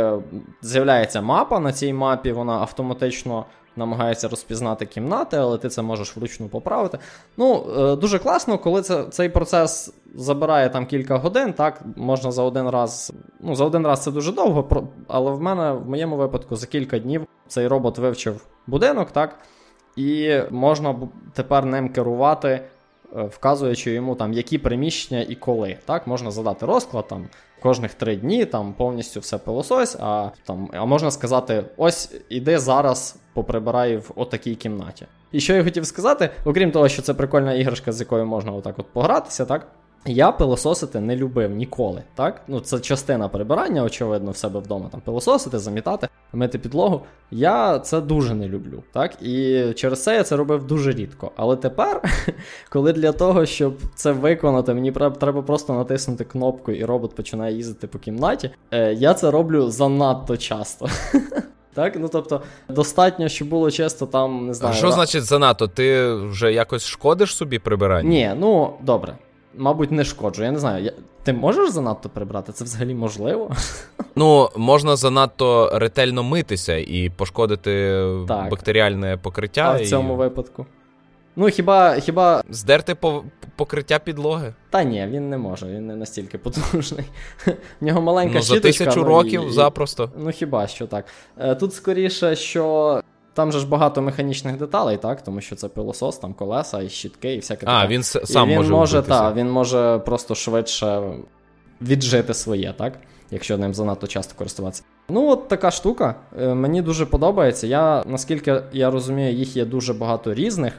[0.63, 1.61] з'являється мапа.
[1.61, 3.45] На цій мапі вона автоматично
[3.79, 6.99] намагається розпізнати кімнати, але ти це можеш вручну поправити.
[7.37, 12.43] Ну, е, дуже класно, коли це, цей процес забирає там кілька годин, так, можна за
[12.43, 13.13] один раз.
[13.41, 16.99] Ну, за один раз це дуже довго, але в мене в моєму випадку за кілька
[16.99, 19.39] днів цей робот вивчив будинок, так,
[19.97, 20.95] і можна
[21.35, 22.61] тепер ним керувати.
[23.17, 25.77] Е, вказуючи йому, там, які приміщення і коли.
[25.85, 27.29] Так, Можна задати розклад там,
[27.63, 33.17] кожних три дні, там повністю все пилосось, а там, а можна сказати: ось іди зараз
[33.33, 35.07] поприбирай в отакій кімнаті.
[35.33, 38.79] І що я хотів сказати, окрім того, що це прикольна іграшка, з якою можна отак
[38.79, 39.67] от погратися, так?
[40.07, 42.03] Я пилососити не любив ніколи.
[42.15, 42.43] так?
[42.49, 47.03] Ну, Це частина прибирання, очевидно, в себе вдома там пилососити, замітати, мити підлогу.
[47.31, 48.83] Я це дуже не люблю.
[48.93, 49.23] так?
[49.23, 51.33] І через це я це робив дуже рідко.
[51.37, 52.03] Але тепер,
[52.71, 57.87] коли для того, щоб це виконати, мені треба просто натиснути кнопку, і робот починає їздити
[57.87, 60.89] по кімнаті, е, я це роблю занадто часто.
[61.75, 64.75] Так, ну тобто, достатньо, щоб було чисто там, не знаю.
[64.75, 65.69] А Що значить занадто?
[65.69, 68.09] Ти вже якось шкодиш собі прибирання?
[68.09, 69.17] Ні, ну добре.
[69.55, 70.43] Мабуть, не шкоджу.
[70.43, 70.85] Я не знаю.
[70.85, 70.93] Я...
[71.23, 72.53] Ти можеш занадто прибрати?
[72.53, 73.51] Це взагалі можливо?
[74.17, 78.51] Ну, можна занадто ретельно митися і пошкодити так.
[78.51, 79.63] бактеріальне покриття.
[79.63, 80.17] А в цьому і...
[80.17, 80.67] випадку.
[81.37, 82.01] Ну, хіба.
[82.01, 82.43] хіба...
[82.51, 83.25] Здерти по...
[83.57, 84.55] покриття підлоги?
[84.71, 87.05] Та ні, він не може, він не настільки потужний.
[87.81, 88.73] В нього маленька ну, щіточка.
[88.73, 89.53] За тисячу ну, років і...
[89.53, 90.13] запросто.
[90.19, 91.05] Ну хіба що так.
[91.39, 93.03] Е, тут скоріше, що.
[93.39, 95.23] Там же ж багато механічних деталей, так?
[95.23, 97.73] Тому що це пилосос, там колеса і щітки, і всяке таке.
[97.73, 101.03] А, він сам і він може може, та, він може просто швидше
[101.83, 102.99] віджити своє, так?
[103.31, 104.83] Якщо ним занадто часто користуватися.
[105.09, 106.15] Ну, от така штука.
[106.41, 107.67] Е, мені дуже подобається.
[107.67, 110.73] Я, наскільки я розумію, їх є дуже багато різних,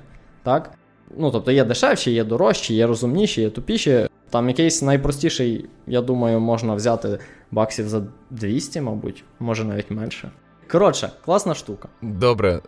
[0.44, 0.72] так?
[1.18, 4.08] Ну, тобто є дешевші, є дорожчі, є розумніші, є тупіші.
[4.30, 7.20] Там якийсь найпростіший, я думаю, можна взяти
[7.52, 10.32] баксів за 200, мабуть, може навіть менше.
[10.72, 11.88] Коротше, класна штука.
[12.02, 12.62] Добре.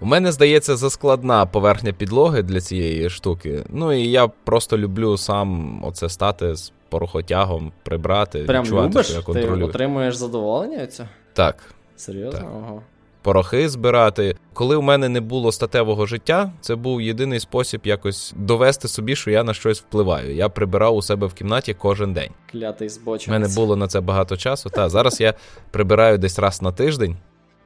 [0.00, 3.64] У мене здається заскладна поверхня підлоги для цієї штуки.
[3.68, 9.06] Ну і я просто люблю сам оце стати з порохотягом, прибрати, Прям відчувати, любиш?
[9.06, 9.58] що я контролюю.
[9.58, 11.08] Ти отримуєш задоволення від цього?
[11.32, 11.56] Так.
[11.96, 12.40] Серйозно?
[12.40, 12.48] Так.
[12.56, 12.82] Ого.
[13.22, 14.36] Порохи збирати.
[14.52, 19.30] Коли у мене не було статевого життя, це був єдиний спосіб якось довести собі, що
[19.30, 20.34] я на щось впливаю.
[20.34, 22.30] Я прибирав у себе в кімнаті кожен день.
[22.52, 23.28] Клятий збочинець.
[23.28, 24.70] У мене було на це багато часу.
[24.70, 25.34] Та зараз я
[25.70, 27.16] прибираю десь раз на тиждень.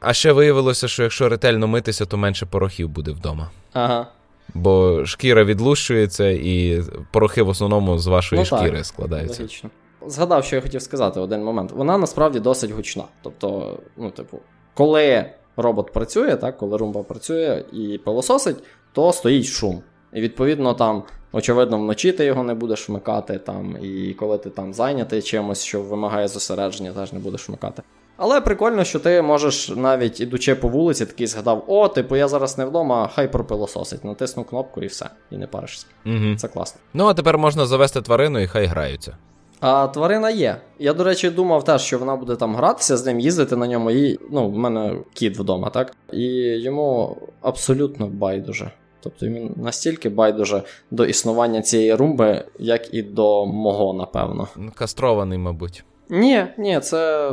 [0.07, 3.51] А ще виявилося, що якщо ретельно митися, то менше порохів буде вдома.
[3.73, 4.07] Ага.
[4.55, 9.43] Бо шкіра відлущується, і порохи в основному з вашої ну, шкіри так, складаються.
[9.43, 9.71] Логічно.
[10.07, 11.73] Згадав, що я хотів сказати один момент.
[11.73, 13.05] Вона насправді досить гучна.
[13.23, 14.41] Тобто, ну, типу,
[14.75, 15.25] коли
[15.57, 18.57] робот працює, так, коли румба працює і пилососить,
[18.93, 19.83] то стоїть шум.
[20.13, 24.75] І відповідно там, очевидно, вночі ти його не будеш вмикати, там, і коли ти там
[24.75, 27.83] зайнятий чимось, що вимагає зосередження, теж не будеш вмикати.
[28.17, 32.59] Але прикольно, що ти можеш навіть ідучи по вулиці, такий згадав: о, типу, я зараз
[32.59, 34.05] не вдома, хай пропилососить.
[34.05, 35.87] Натиснув кнопку і все, і не паришся.
[36.07, 36.37] Угу.
[36.37, 36.81] Це класно.
[36.95, 39.17] Ну, а тепер можна завести тварину і хай граються.
[39.61, 40.57] А тварина є.
[40.79, 43.91] Я, до речі, думав теж, що вона буде там гратися з ним, їздити на ньому.
[43.91, 45.97] І, Ну, в мене кіт вдома, так?
[46.13, 46.27] І
[46.63, 48.71] йому абсолютно байдуже.
[49.01, 54.49] Тобто він настільки байдуже до існування цієї румби, як і до мого, напевно.
[54.75, 55.85] Кастрований, мабуть.
[56.09, 57.31] Ні, ні, це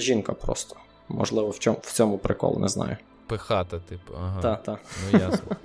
[0.00, 0.76] жінка просто.
[1.08, 2.96] Можливо, в чому в цьому прикол, не знаю.
[3.26, 4.40] Пихата, типу, ага.
[4.42, 4.80] Так, так.
[5.12, 5.56] Ну ясно.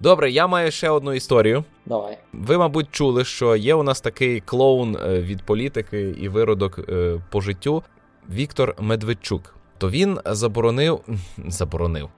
[0.00, 1.64] Добре, я маю ще одну історію.
[1.86, 2.18] Давай.
[2.32, 7.20] Ви, мабуть, чули, що є у нас такий клоун е, від політики і виродок е,
[7.30, 7.82] по життю
[8.30, 9.54] Віктор Медведчук.
[9.78, 11.00] То він заборонив.
[11.48, 12.08] Заборонив.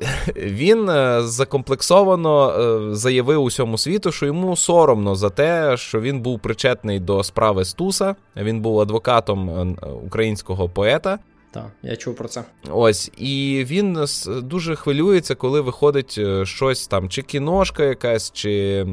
[0.36, 2.54] Він е, закомплексовано
[2.94, 8.16] заявив усьому світу, що йому соромно за те, що він був причетний до справи Стуса.
[8.36, 11.18] Він був адвокатом українського поета.
[11.50, 12.44] Так, я чув про це.
[12.70, 18.86] Ось, і він дуже хвилюється, коли виходить щось там, чи кіношка якась, чи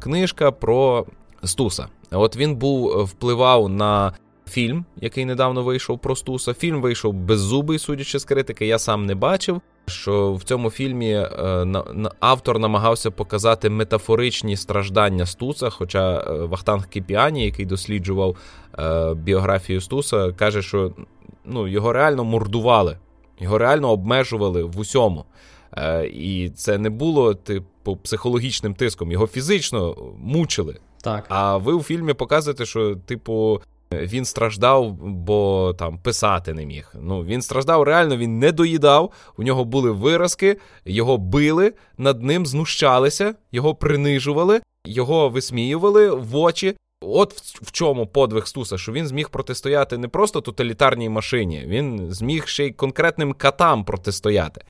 [0.00, 1.06] книжка про
[1.44, 1.86] Стуса.
[2.10, 4.12] От він був впливав на
[4.48, 6.54] фільм, який недавно вийшов про Стуса.
[6.54, 8.66] Фільм вийшов беззубий, судячи з критики.
[8.66, 9.60] Я сам не бачив.
[9.86, 15.70] Що в цьому фільмі е, на, автор намагався показати метафоричні страждання Стуса.
[15.70, 18.36] Хоча е, Вахтанг Кіпіані, який досліджував
[18.78, 20.92] е, біографію Стуса, каже, що
[21.44, 22.98] ну, його реально мордували,
[23.40, 25.24] його реально обмежували в усьому.
[26.12, 30.78] І це не було типу психологічним тиском, його фізично мучили.
[31.02, 31.24] Так.
[31.28, 33.60] А ви у фільмі показуєте, що, типу,
[33.92, 36.92] він страждав, бо там писати не міг.
[37.00, 42.46] Ну, Він страждав реально, він не доїдав, у нього були виразки, його били, над ним
[42.46, 46.74] знущалися, його принижували, його висміювали в очі.
[47.00, 52.46] От в чому подвиг Стуса, що він зміг протистояти не просто тоталітарній машині, він зміг
[52.46, 54.60] ще й конкретним катам протистояти.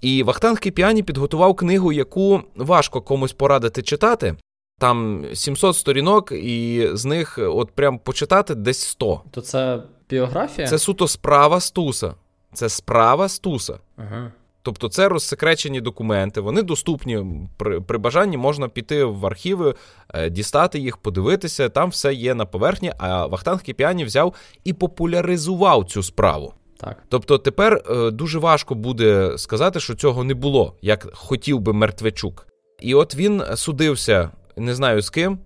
[0.00, 4.36] І Вахтанг Кіпіані підготував книгу, яку важко комусь порадити читати.
[4.78, 9.20] Там 700 сторінок, і з них от прям почитати десь 100.
[9.30, 10.68] То це біографія?
[10.68, 12.14] Це суто справа Стуса.
[12.52, 13.78] Це справа Стуса.
[13.96, 14.32] Ага.
[14.62, 17.24] Тобто це розсекречені документи, вони доступні.
[17.56, 19.74] При при бажанні можна піти в архіви,
[20.14, 21.68] е, дістати їх, подивитися.
[21.68, 22.92] Там все є на поверхні.
[22.98, 24.34] А Вахтанг Кіпіані взяв
[24.64, 26.54] і популяризував цю справу.
[26.76, 27.02] Так.
[27.08, 32.46] Тобто тепер е, дуже важко буде сказати, що цього не було, як хотів би Мертвечук.
[32.80, 35.38] І от він судився, не знаю з ким.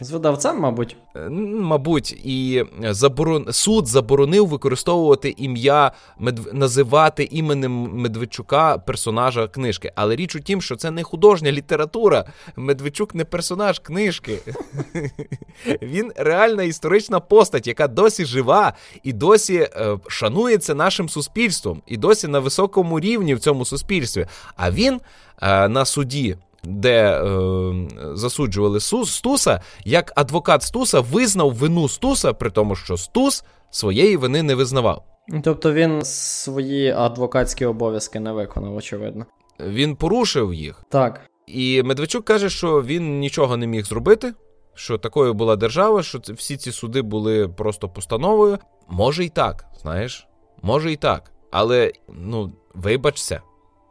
[0.00, 0.96] З видавцем, мабуть.
[1.60, 3.46] Мабуть, і заборон...
[3.52, 6.54] суд заборонив використовувати ім'я Медв...
[6.54, 9.92] називати іменем Медведчука персонажа книжки.
[9.94, 12.24] Але річ у тім, що це не художня література.
[12.56, 14.38] Медведчук не персонаж книжки.
[15.82, 22.28] Він реальна історична постать, яка досі жива і досі е, шанується нашим суспільством, і досі
[22.28, 24.26] на високому рівні в цьому суспільстві.
[24.56, 25.00] А він
[25.42, 32.76] е, на суді де е, засуджували Стуса, як адвокат Стуса визнав вину Стуса, при тому,
[32.76, 35.04] що Стус своєї вини не визнавав.
[35.44, 39.26] Тобто він свої адвокатські обов'язки не виконав, очевидно.
[39.60, 40.82] він порушив їх.
[40.88, 41.20] Так.
[41.46, 44.32] І Медведчук каже, що він нічого не міг зробити,
[44.74, 48.58] що такою була держава, що всі ці суди були просто постановою.
[48.88, 50.28] Може і так, знаєш,
[50.62, 51.32] може і так.
[51.50, 53.40] Але ну, вибачся,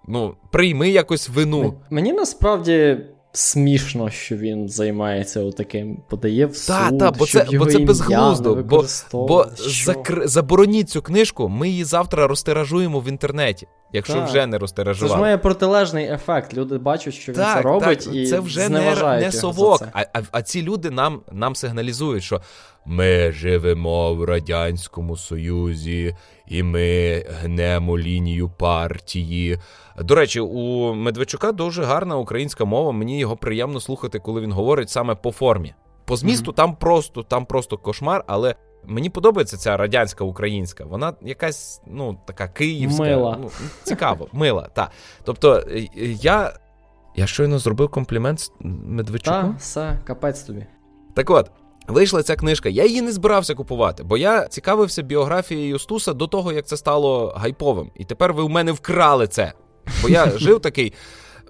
[0.09, 1.73] ну, прийми якось вину.
[1.89, 2.97] Мені насправді.
[3.31, 8.55] Смішно, що він займається отаким, подає в суд, та, та, бо це бо це безглуздо.
[8.55, 10.27] Бо бо закр...
[10.27, 14.27] забороніть цю книжку, ми її завтра розтиражуємо в інтернеті, якщо так.
[14.27, 15.09] вже не розтиражували.
[15.09, 16.53] Це ж має протилежний ефект.
[16.53, 19.81] Люди бачать, що він це робить, так, і це вже не, не совок.
[19.93, 22.41] А, а а, ці люди нам, нам сигналізують, що
[22.85, 26.15] ми живемо в Радянському Союзі,
[26.47, 29.59] і ми гнемо лінію партії.
[29.99, 32.91] До речі, у Медведчука дуже гарна українська мова.
[32.91, 35.73] Мені його приємно слухати, коли він говорить саме по формі.
[36.05, 36.55] По змісту mm-hmm.
[36.55, 40.85] там просто там просто кошмар, але мені подобається ця радянська українська.
[40.85, 43.37] Вона якась ну така київська, мила.
[43.41, 43.51] ну
[43.83, 44.69] цікаво, мила.
[44.73, 44.91] Та
[45.23, 45.87] тобто е,
[46.21, 46.53] я
[47.15, 49.37] я щойно зробив комплімент Медведчуку.
[49.37, 50.65] Так, все, капець тобі.
[51.13, 51.51] Так от.
[51.87, 52.69] Вийшла ця книжка.
[52.69, 57.33] Я її не збирався купувати, бо я цікавився біографією Стуса до того, як це стало
[57.37, 57.91] гайповим.
[57.95, 59.53] І тепер ви в мене вкрали це.
[60.01, 60.93] Бо я жив такий.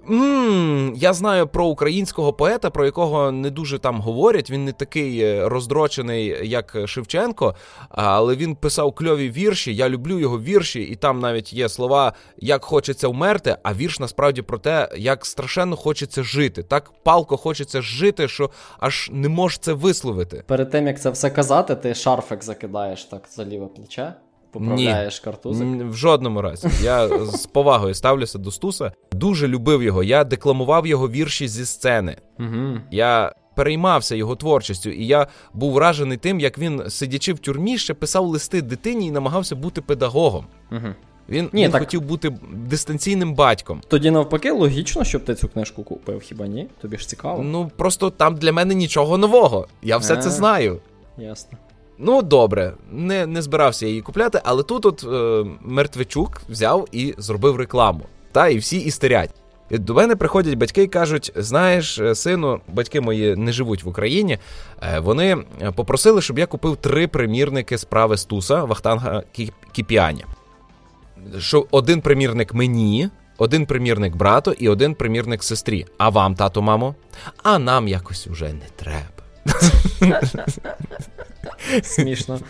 [0.06, 4.50] Ммм, Я знаю про українського поета, про якого не дуже там говорять.
[4.50, 7.54] Він не такий е, роздрочений, як Шевченко,
[7.88, 9.74] але він писав кльові вірші.
[9.74, 14.42] Я люблю його вірші, і там навіть є слова як хочеться вмерти, а вірш насправді
[14.42, 16.62] про те, як страшенно хочеться жити.
[16.62, 20.44] Так палко хочеться жити, що аж не можеш це висловити.
[20.46, 24.14] Перед тим як це все казати, ти шарфик закидаєш так за ліве плече.
[24.52, 25.68] Поправляєш Ні, картузик?
[25.68, 26.68] В жодному разі.
[26.82, 28.92] Я з повагою ставлюся до Стуса.
[29.12, 30.02] Дуже любив його.
[30.02, 32.16] Я декламував його вірші зі сцени.
[32.38, 32.80] Угу.
[32.90, 37.94] Я переймався його творчістю, і я був вражений тим, як він, сидячи в тюрмі, ще
[37.94, 40.46] писав листи дитині і намагався бути педагогом.
[40.72, 40.94] Угу.
[41.28, 41.80] Він ні, він так...
[41.80, 43.80] хотів бути дистанційним батьком.
[43.88, 46.68] Тоді, навпаки, логічно, щоб ти цю книжку купив, хіба ні?
[46.80, 47.42] Тобі ж цікаво.
[47.42, 49.66] Ну просто там для мене нічого нового.
[49.82, 50.22] Я все А-а-а.
[50.22, 50.80] це знаю.
[51.18, 51.58] Ясно.
[52.02, 57.56] Ну, добре, не не збирався її купляти, але тут от е, Мертвичук взяв і зробив
[57.56, 58.00] рекламу.
[58.32, 59.30] Та і всі істерять.
[59.70, 63.88] І До мене приходять батьки і кажуть: знаєш, е, сину, батьки мої не живуть в
[63.88, 64.38] Україні.
[64.82, 65.36] Е, вони
[65.74, 69.22] попросили, щоб я купив три примірники справи Стуса Вахтанга
[69.72, 70.24] Кіпіані.
[71.38, 73.08] Що один примірник мені,
[73.38, 75.86] один примірник брату і один примірник сестрі.
[75.98, 76.94] А вам, тато, мамо?
[77.42, 79.19] А нам якось уже не треба.
[81.82, 82.40] Смішно.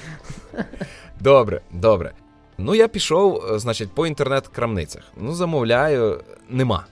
[1.21, 2.13] Добре, добре.
[2.59, 5.03] Ну, я пішов, значить, по інтернет-крамницях.
[5.17, 6.87] Ну, замовляю, нема.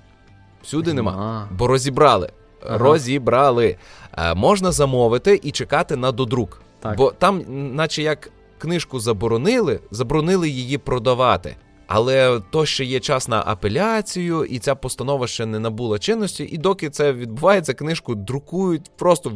[0.63, 1.13] Всюди нема.
[1.13, 1.49] нема.
[1.53, 2.31] Бо розібрали.
[2.67, 2.79] Ага.
[2.79, 3.77] Розібрали.
[4.19, 6.63] Е, можна замовити і чекати на додрук.
[6.81, 6.97] Так.
[6.97, 7.43] Бо там,
[7.75, 11.57] наче як книжку заборонили, заборонили її продавати.
[11.89, 16.45] Але то ще є час на апеляцію, і ця постанова ще не набула чинності.
[16.45, 19.33] І доки це відбувається, книжку друкують просто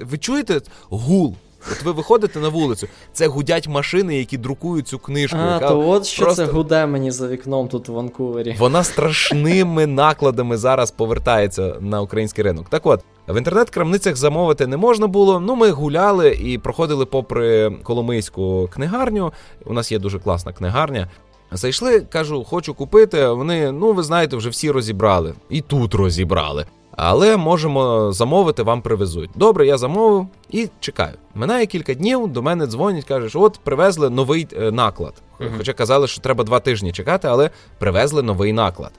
[0.00, 1.34] ви чуєте гул.
[1.72, 5.38] От ви виходите на вулицю, це гудять машини, які друкують цю книжку.
[5.40, 6.46] А, яка то от що просто...
[6.46, 8.56] це гуде мені за вікном тут в Ванкувері.
[8.58, 12.68] Вона страшними накладами зараз повертається на український ринок.
[12.68, 13.00] Так от.
[13.28, 15.40] В інтернет-крамницях замовити не можна було.
[15.40, 19.32] Ну, ми гуляли і проходили попри Коломийську книгарню.
[19.64, 21.08] У нас є дуже класна книгарня.
[21.54, 23.28] Зайшли, кажу, хочу купити.
[23.28, 25.34] Вони, ну ви знаєте, вже всі розібрали.
[25.50, 26.66] І тут розібрали.
[26.96, 29.30] Але можемо замовити, вам привезуть.
[29.34, 31.14] Добре, я замовив і чекаю.
[31.34, 35.14] Минає кілька днів, до мене дзвонять, кажуть, от привезли новий е, наклад.
[35.58, 38.92] Хоча казали, що треба два тижні чекати, але привезли новий наклад.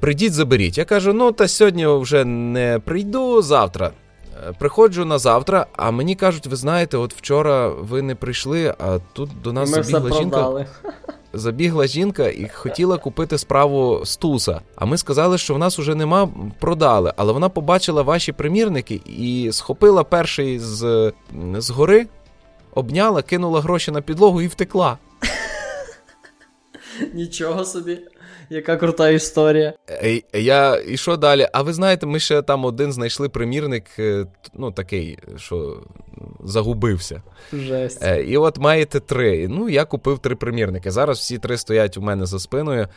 [0.00, 0.78] Прийдіть, заберіть.
[0.78, 3.90] Я кажу, ну та сьогодні вже не прийду завтра.
[4.58, 9.30] Приходжу на завтра, а мені кажуть, ви знаєте, от вчора ви не прийшли, а тут
[9.42, 10.66] до нас Ми забігла все жінка.
[11.32, 14.60] Забігла жінка і хотіла купити справу Стуса.
[14.76, 16.28] А ми сказали, що в нас уже нема,
[16.60, 17.12] продали.
[17.16, 21.12] Але вона побачила ваші примірники і схопила перший з,
[21.58, 22.06] з гори,
[22.74, 24.98] обняла, кинула гроші на підлогу і втекла.
[27.14, 27.98] Нічого собі.
[28.52, 29.72] Яка крута історія.
[29.90, 31.48] Е, я і що далі?
[31.52, 35.82] А ви знаєте, ми ще там один знайшли примірник, е, ну такий, що
[36.44, 37.22] загубився.
[37.52, 38.04] Жесть.
[38.04, 39.48] Е, і от маєте три.
[39.48, 40.90] Ну, я купив три примірники.
[40.90, 42.88] Зараз всі три стоять у мене за спиною.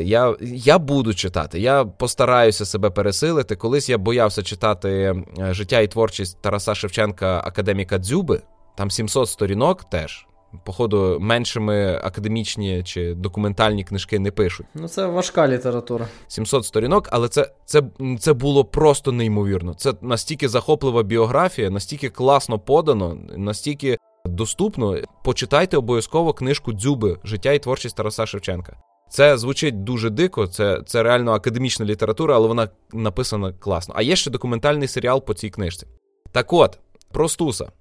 [0.00, 1.60] Я я буду читати.
[1.60, 3.56] Я постараюся себе пересилити.
[3.56, 5.14] Колись я боявся читати
[5.50, 8.42] життя і творчість Тараса Шевченка, академіка Дзюби.
[8.76, 10.26] Там 700 сторінок теж
[10.64, 14.66] походу, меншими академічні чи документальні книжки не пишуть.
[14.74, 16.08] Ну, це важка література.
[16.28, 17.82] 700 сторінок, але це це,
[18.18, 19.74] це було просто неймовірно.
[19.74, 24.98] Це настільки захоплива біографія, настільки класно подано, настільки доступно.
[25.24, 28.76] Почитайте обов'язково книжку Дзюби Життя і творчість Тараса Шевченка.
[29.10, 33.94] Це звучить дуже дико, це це реально академічна література, але вона написана класно.
[33.98, 35.86] А є ще документальний серіал по цій книжці.
[36.32, 36.78] Так от,
[37.12, 37.72] про Стуса.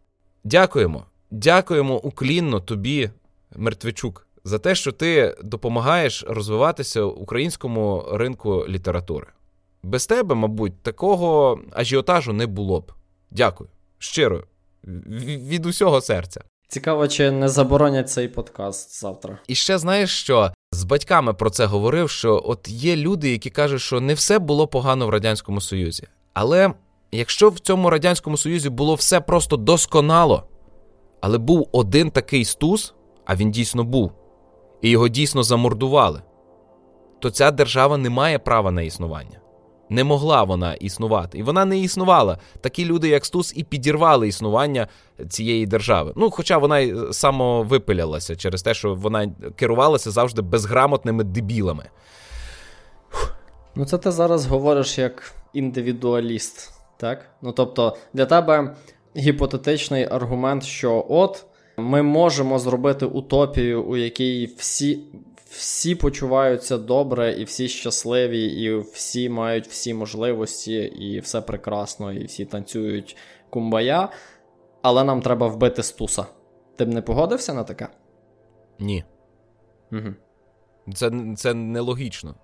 [0.43, 1.05] Дякуємо.
[1.31, 3.09] Дякуємо уклінно тобі,
[3.55, 9.27] Мертвичук, за те, що ти допомагаєш розвиватися українському ринку літератури.
[9.83, 12.91] Без тебе, мабуть, такого ажіотажу не було б.
[13.31, 13.69] Дякую.
[13.99, 14.43] Щиро,
[14.83, 16.41] від усього серця.
[16.67, 19.39] Цікаво, чи не заборонять цей подкаст завтра.
[19.47, 20.53] І ще знаєш що?
[20.71, 24.67] З батьками про це говорив, що от є люди, які кажуть, що не все було
[24.67, 26.07] погано в Радянському Союзі.
[26.33, 26.73] Але
[27.11, 30.43] якщо в цьому Радянському Союзі було все просто досконало,
[31.21, 32.93] але був один такий стус,
[33.25, 34.11] а він дійсно був,
[34.81, 36.21] і його дійсно замордували,
[37.19, 39.37] то ця держава не має права на існування.
[39.89, 41.37] Не могла вона існувати.
[41.37, 42.37] І вона не існувала.
[42.61, 44.87] Такі люди, як Стус, і підірвали існування
[45.29, 46.13] цієї держави.
[46.15, 51.83] Ну, хоча вона й самовипилялася через те, що вона керувалася завжди безграмотними дебілами.
[53.75, 57.29] Ну, це ти зараз говориш як індивідуаліст, так?
[57.41, 58.75] Ну тобто, для тебе
[59.17, 61.45] гіпотетичний аргумент, що от
[61.77, 64.99] ми можемо зробити утопію, у якій всі
[65.49, 72.25] всі почуваються добре, і всі щасливі, і всі мають всі можливості, і все прекрасно, і
[72.25, 73.17] всі танцюють
[73.49, 74.09] кумбая,
[74.81, 76.25] але нам треба вбити стуса.
[76.75, 77.87] Ти б не погодився на таке?
[78.79, 79.03] Ні.
[79.91, 80.13] Угу.
[80.93, 82.35] Це це нелогічно.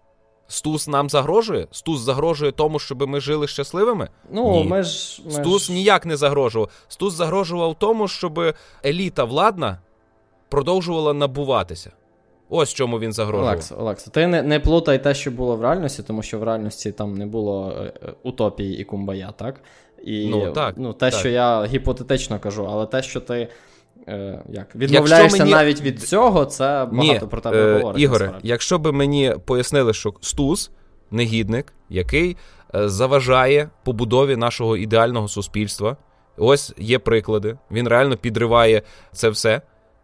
[0.48, 1.68] Стус нам загрожує?
[1.72, 4.10] Стус загрожує тому, щоб ми жили щасливими?
[4.32, 4.64] Ну, Ні.
[4.64, 5.22] ми ж.
[5.26, 5.74] Ми Стус ж...
[5.74, 6.70] ніяк не загрожував.
[6.88, 9.78] Стус загрожував тому, щоб еліта владна
[10.50, 11.92] продовжувала набуватися.
[12.50, 13.54] Ось чому він загрожував.
[13.54, 16.92] Олекс, Олекс, ти не не плутай те, що було в реальності, тому що в реальності
[16.92, 19.62] там не було е, е, утопії і кумбая, так?
[20.04, 21.20] І ну, так, ну, те, так.
[21.20, 23.48] що я гіпотетично кажу, але те, що ти
[24.08, 25.52] е, як, відмовляєшся мені...
[25.52, 28.02] навіть від цього, це багато Ні, про тебе е, говорить.
[28.02, 30.72] Ігоре, якщо би мені пояснили, що Стус
[31.12, 32.38] негідник, який
[32.76, 35.98] е, заважає побудові нашого ідеального суспільства,
[36.38, 38.82] ось є приклади, він реально підриває
[39.12, 39.62] це все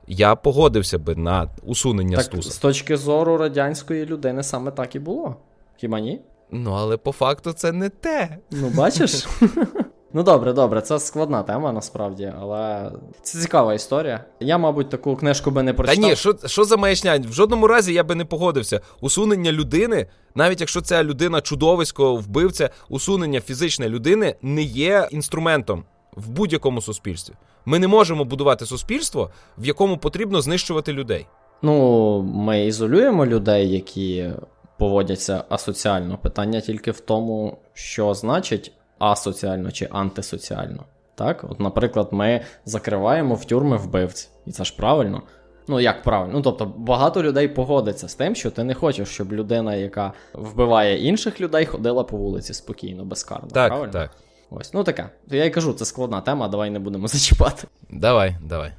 [0.07, 2.51] я погодився би на усунення так, Стуса.
[2.51, 5.35] З точки зору радянської людини саме так і було.
[5.77, 6.21] Хіба ні?
[6.51, 8.37] Ну, але по факту це не те.
[8.51, 9.27] Ну, бачиш?
[10.15, 12.91] Ну, добре, добре, це складна тема насправді, але
[13.21, 14.25] це цікава історія.
[14.39, 16.03] Я, мабуть, таку книжку би не прочитав.
[16.03, 17.19] Та ні, що що за маячня?
[17.29, 18.81] В жодному разі я би не погодився.
[19.01, 25.83] Усунення людини, навіть якщо ця людина чудовисько, вбивця, усунення фізичної людини не є інструментом
[26.15, 27.33] в будь-якому суспільстві.
[27.65, 31.27] Ми не можемо будувати суспільство, в якому потрібно знищувати людей.
[31.61, 34.29] Ну, ми ізолюємо людей, які
[34.77, 36.17] поводяться асоціально.
[36.17, 38.71] Питання тільки в тому, що значить
[39.11, 40.83] асоціально чи антисоціально.
[41.15, 45.21] Так, от, наприклад, ми закриваємо в тюрми вбивць, і це ж правильно.
[45.67, 46.33] Ну, як правильно?
[46.33, 51.07] Ну, тобто, багато людей погодиться з тим, що ти не хочеш, щоб людина, яка вбиває
[51.07, 53.49] інших людей, ходила по вулиці спокійно, безкарно.
[53.53, 53.93] Так, правильно?
[53.93, 54.11] так.
[54.49, 55.09] Ось, ну таке.
[55.27, 57.67] Я й кажу, це складна тема, давай не будемо зачіпати.
[57.89, 58.71] Давай, давай.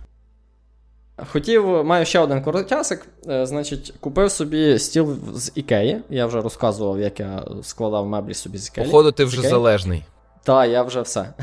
[1.17, 3.07] Хотів, маю ще один коротясик.
[3.29, 6.01] Е, значить, купив собі стіл з Ікеї.
[6.11, 8.87] Я вже розказував, як я складав меблі собі з Ікеї.
[8.87, 10.05] Походу, ти вже залежний.
[10.45, 11.35] Так, я вже все.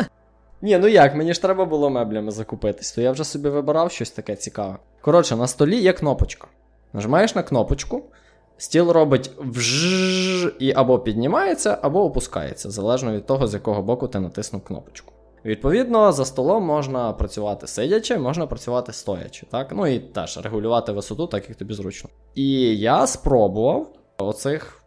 [0.62, 4.10] Ні, ну як, мені ж треба було меблями закупитись, то я вже собі вибирав щось
[4.10, 4.76] таке цікаве.
[5.00, 6.48] Коротше, на столі є кнопочка.
[6.92, 8.02] Нажимаєш на кнопочку,
[8.58, 14.20] Стіл робить вжж і або піднімається, або опускається, залежно від того, з якого боку ти
[14.20, 15.12] натиснув кнопочку.
[15.44, 19.72] Відповідно, за столом можна працювати сидячи, можна працювати стоячи, так?
[19.72, 22.10] Ну і теж регулювати висоту, так як тобі зручно.
[22.34, 23.88] І я спробував
[24.18, 24.82] оцих,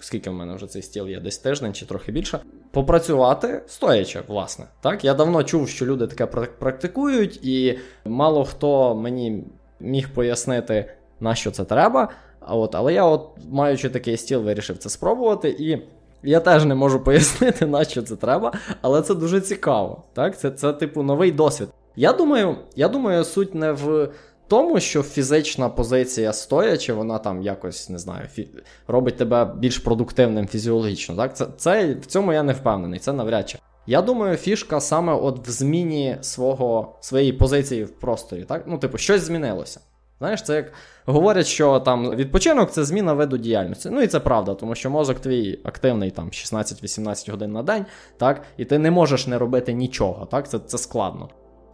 [0.00, 2.38] скільки в мене вже цей стіл є, десь тиждень чи трохи більше,
[2.70, 4.64] попрацювати стоячи, власне.
[4.80, 6.26] Так, Я давно чув, що люди таке
[6.58, 9.44] практикують, і мало хто мені
[9.80, 12.08] міг пояснити, на що це треба.
[12.40, 15.48] От, Але я, от, маючи такий стіл, вирішив це спробувати.
[15.48, 15.82] І
[16.22, 20.02] я теж не можу пояснити, на що це треба, але це дуже цікаво.
[20.12, 20.38] Так?
[20.38, 21.68] Це, це, типу, новий досвід.
[21.96, 24.08] Я думаю, я думаю, суть не в
[24.48, 28.48] тому, що фізична позиція стоячи, вона там якось не знаю, фі...
[28.86, 31.16] робить тебе більш продуктивним фізіологічно.
[31.16, 31.36] Так?
[31.36, 33.58] Це, це, В цьому я не впевнений, це навряд чи.
[33.86, 38.44] Я думаю, фішка саме от в зміні свого, своєї позиції в просторі.
[38.44, 38.64] Так?
[38.66, 39.80] Ну, типу, щось змінилося.
[40.18, 40.72] Знаєш, це як
[41.06, 43.90] говорять, що там відпочинок це зміна виду діяльності.
[43.92, 47.86] Ну і це правда, тому що мозок твій активний там 16-18 годин на день,
[48.16, 51.28] так, і ти не можеш не робити нічого, так, це це складно.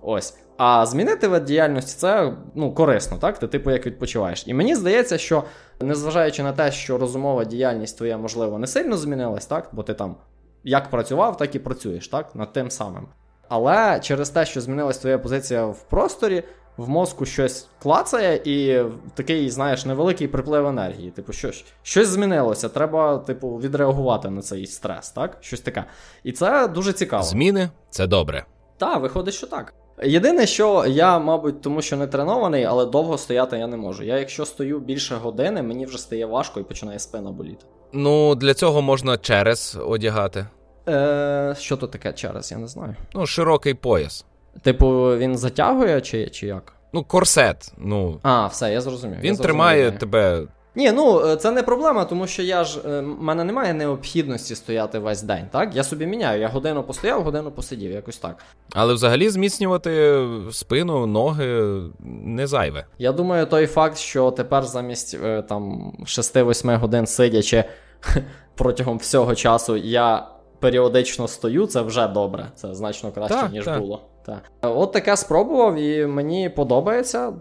[0.04, 0.36] Ось.
[0.56, 3.38] А змінити вид діяльності це ну, корисно, так?
[3.38, 4.44] Ти типу як відпочиваєш.
[4.46, 5.44] І мені здається, що
[5.80, 9.68] незважаючи на те, що розумова діяльність твоя, можливо, не сильно змінилась, так?
[9.72, 10.16] Бо ти там
[10.64, 12.34] як працював, так і працюєш, так?
[12.34, 13.08] Над тим самим.
[13.48, 16.44] Але через те, що змінилась твоя позиція в просторі,
[16.76, 18.84] в мозку щось клацає, і
[19.14, 21.10] такий, знаєш, невеликий приплив енергії.
[21.10, 21.50] Типу, що,
[21.82, 22.68] щось змінилося.
[22.68, 25.36] Треба, типу, відреагувати на цей стрес, так?
[25.40, 25.84] Щось таке.
[26.24, 27.22] І це дуже цікаво.
[27.22, 28.46] Зміни це добре.
[28.78, 29.74] Так, виходить, що так.
[30.02, 34.04] Єдине, що я, мабуть, тому що не тренований, але довго стояти я не можу.
[34.04, 37.64] Я, якщо стою більше години, мені вже стає важко і починає спина боліти.
[37.92, 40.46] Ну, для цього можна через одягати.
[40.88, 42.96] Е, Що то таке через, я не знаю.
[43.14, 44.24] Ну, широкий пояс.
[44.62, 46.72] Типу, він затягує чи чи як?
[46.92, 47.72] Ну, корсет.
[47.78, 48.18] ну...
[48.22, 49.16] А, все, я зрозумів.
[49.16, 50.42] Він я зрозумів, тримає тебе.
[50.76, 54.98] Ні, ну е, це не проблема, тому що я ж в мене немає необхідності стояти
[54.98, 55.46] весь день.
[55.52, 56.40] Так, я собі міняю.
[56.40, 58.36] Я годину постояв, годину посидів, якось так.
[58.72, 60.22] Але взагалі зміцнювати
[60.52, 61.80] спину, ноги
[62.24, 62.86] не зайве.
[62.98, 67.64] Я думаю, той факт, що тепер замість е, там 6-8 годин сидячи
[68.54, 72.46] протягом всього часу, я періодично стою, це вже добре.
[72.54, 73.80] Це значно краще, так, ніж так.
[73.80, 74.00] було.
[74.26, 74.42] Так.
[74.62, 77.32] От таке спробував, і мені подобається.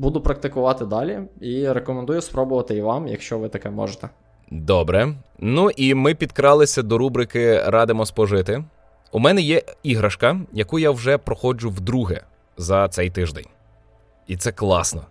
[0.00, 4.08] Буду практикувати далі і рекомендую спробувати і вам, якщо ви таке можете.
[4.50, 5.14] Добре.
[5.38, 8.64] Ну і ми підкралися до рубрики Радимо спожити.
[9.12, 12.22] У мене є іграшка, яку я вже проходжу вдруге
[12.56, 13.46] за цей тиждень.
[14.26, 15.06] І це класно.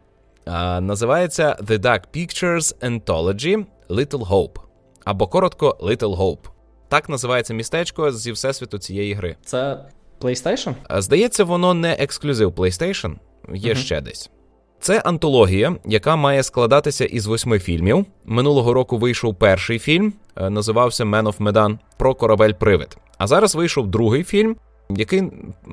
[0.46, 4.60] А, Називається The Dark Pictures Anthology Little Hope.
[5.06, 6.50] Або коротко Little Hope.
[6.88, 9.36] Так називається містечко зі всесвіту цієї гри.
[9.46, 9.86] Це
[10.22, 10.74] PlayStation?
[10.90, 13.16] Здається, воно не ексклюзив PlayStation,
[13.54, 13.78] є uh-huh.
[13.78, 14.32] ще десь.
[14.80, 18.05] Це антологія, яка має складатися із восьми фільмів.
[18.25, 22.97] Минулого року вийшов перший фільм, е, називався Man of Medan, про корабель Привид.
[23.17, 24.55] А зараз вийшов другий фільм,
[24.89, 25.23] який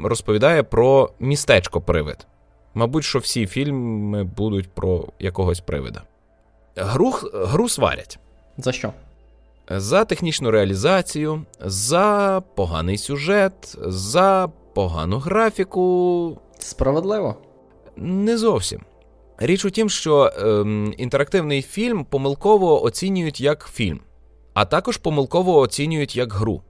[0.04, 2.26] розповідає про містечко Привид.
[2.74, 6.02] Мабуть, що всі фільми будуть про якогось привида.
[6.76, 8.18] Гру, гру сварять.
[8.58, 8.92] За що?
[9.70, 16.38] За технічну реалізацію, за поганий сюжет, за погану графіку.
[16.58, 17.36] Справедливо?
[17.96, 18.80] Не зовсім.
[19.38, 24.00] Річ у тім, що ем, інтерактивний фільм помилково оцінюють як фільм,
[24.54, 26.62] а також помилково оцінюють як гру.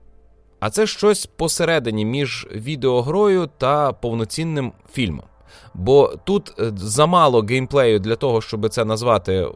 [0.59, 5.25] А це щось посередині між відеогрою та повноцінним фільмом.
[5.73, 9.47] Бо тут е, замало геймплею для того, щоб це назвати е,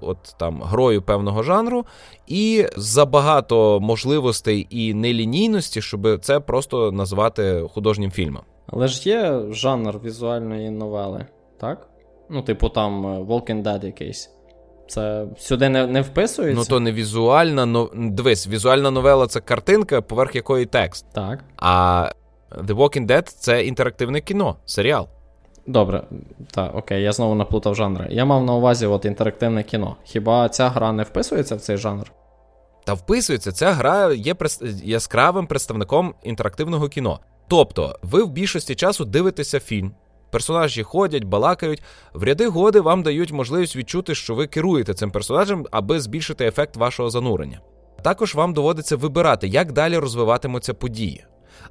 [0.00, 1.86] от там грою певного жанру,
[2.26, 8.42] і забагато можливостей і нелінійності, щоб це просто назвати художнім фільмом.
[8.66, 11.26] Але ж є жанр візуальної новели,
[11.60, 11.88] так?
[12.30, 14.30] Ну, типу, там е, Walking Dead якийсь.
[14.88, 16.60] Це сюди не не вписується?
[16.60, 17.90] Ну, то не візуальна но...
[17.94, 21.06] Дивись, візуальна новела це картинка, поверх якої текст.
[21.12, 21.44] Так.
[21.56, 22.06] А
[22.50, 25.08] The Walking Dead це інтерактивне кіно, серіал.
[25.66, 26.02] Добре,
[26.50, 28.06] так, окей, я знову наплутав жанри.
[28.10, 29.96] Я мав на увазі от інтерактивне кіно.
[30.04, 32.12] Хіба ця гра не вписується в цей жанр?
[32.84, 34.34] Та вписується, ця гра є
[34.84, 37.20] яскравим представником інтерактивного кіно.
[37.48, 39.92] Тобто, ви в більшості часу дивитеся фільм,
[40.30, 45.66] персонажі ходять, балакають, в ряди годи вам дають можливість відчути, що ви керуєте цим персонажем,
[45.70, 47.60] аби збільшити ефект вашого занурення.
[48.02, 51.24] Також вам доводиться вибирати, як далі розвиватимуться події.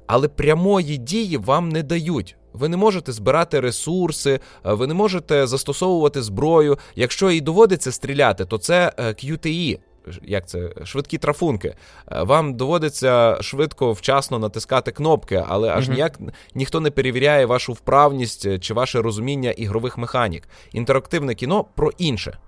[0.06, 2.36] Але прямої дії вам не дають.
[2.52, 6.78] Ви не можете збирати ресурси, ви не можете застосовувати зброю.
[6.94, 9.78] Якщо і доводиться стріляти, то це е, QTE,
[10.22, 11.74] як це швидкі трафунки.
[12.12, 15.92] Е, вам доводиться швидко, вчасно натискати кнопки, але аж mm-hmm.
[15.92, 16.18] ніяк
[16.54, 20.48] ніхто не перевіряє вашу вправність е, чи ваше розуміння ігрових механік.
[20.72, 22.38] Інтерактивне кіно про інше.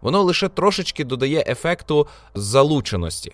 [0.00, 3.32] Воно лише трошечки додає ефекту залученості.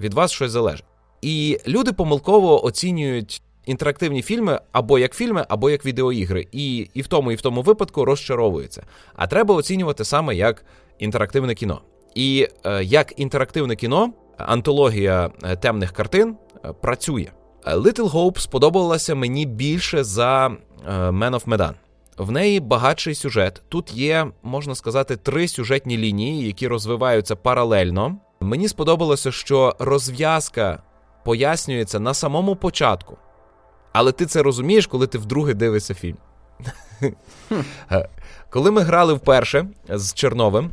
[0.00, 0.84] Від вас щось залежить.
[1.22, 6.48] І люди помилково оцінюють інтерактивні фільми або як фільми, або як відеоігри.
[6.52, 8.86] І і в тому, і в тому випадку розчаровуються.
[9.14, 10.64] А треба оцінювати саме як
[10.98, 11.80] інтерактивне кіно.
[12.16, 17.26] І е, як інтерактивне кіно, антологія е, темних картин е, працює.
[17.66, 20.50] Little Hope сподобалася мені більше за
[20.88, 21.72] Man of Medan.
[22.18, 23.62] В неї багатший сюжет.
[23.68, 28.16] Тут є, можна сказати, три сюжетні лінії, які розвиваються паралельно.
[28.40, 30.82] Мені сподобалося, що розв'язка
[31.24, 33.16] пояснюється на самому початку.
[33.92, 36.16] Але ти це розумієш, коли ти вдруге дивишся фільм.
[38.50, 40.70] Коли ми грали вперше з Черновим,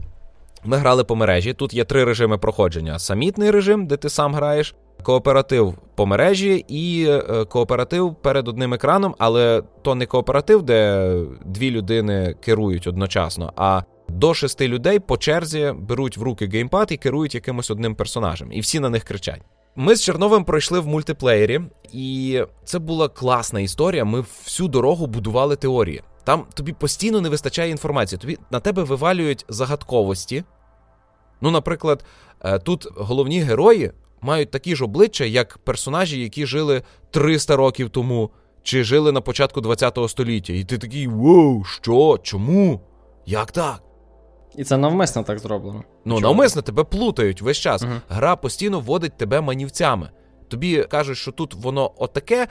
[0.66, 1.54] ми грали по мережі.
[1.54, 7.06] Тут є три режими проходження: самітний режим, де ти сам граєш, кооператив по мережі і
[7.10, 11.12] е, кооператив перед одним екраном, але то не кооператив, де
[11.46, 16.98] дві людини керують одночасно, а до шести людей по черзі беруть в руки геймпад і
[16.98, 18.52] керують якимось одним персонажем.
[18.52, 19.42] І всі на них кричать.
[19.76, 21.62] Ми з Черновим пройшли в мультиплеєрі,
[21.94, 24.06] і це була класна історія.
[24.06, 26.02] Ми всю дорогу будували теорії.
[26.24, 28.20] Там тобі постійно не вистачає інформації.
[28.20, 30.44] Тобі на тебе вивалюють загадковості.
[31.44, 32.06] Ну, наприклад,
[32.46, 33.92] е, тут головні герої
[34.22, 36.82] мають такі ж обличчя, як персонажі, які жили
[37.12, 38.30] 300 років тому,
[38.64, 40.54] чи жили на початку ХХ століття.
[40.54, 42.20] І ти такий воу, що?
[42.24, 42.82] Чому?
[43.26, 43.84] Як так?
[44.58, 45.84] І це навмисно так зроблено.
[46.06, 46.34] Ну, Чого?
[46.34, 47.84] навмисно тебе плутають весь час.
[47.84, 47.94] Угу.
[48.10, 50.10] Гра постійно вводить тебе манівцями.
[50.48, 52.48] Тобі кажуть, що тут воно отаке,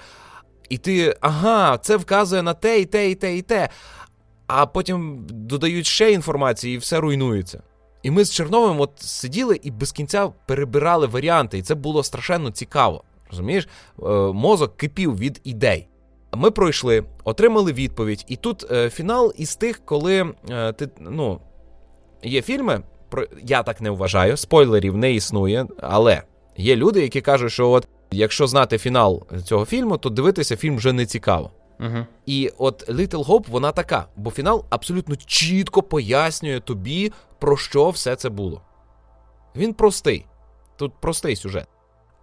[0.68, 3.68] і ти, ага, це вказує на те, і те, і те, і те.
[4.46, 7.62] А потім додають ще інформації, і все руйнується.
[8.02, 12.50] І ми з Черновим от сиділи і без кінця перебирали варіанти, і це було страшенно
[12.50, 13.04] цікаво.
[13.30, 13.68] Розумієш,
[14.02, 15.88] е, мозок кипів від ідей.
[16.32, 21.40] Ми пройшли, отримали відповідь, і тут е, фінал із тих, коли е, ти ну,
[22.22, 26.22] є фільми, про я так не вважаю, спойлерів не існує, але
[26.56, 30.92] є люди, які кажуть, що от якщо знати фінал цього фільму, то дивитися фільм вже
[30.92, 31.50] не цікаво.
[31.82, 32.06] Угу.
[32.26, 38.16] І от Little Hope, вона така, бо фінал абсолютно чітко пояснює тобі, про що все
[38.16, 38.62] це було.
[39.56, 40.26] Він простий.
[40.76, 41.66] Тут простий сюжет.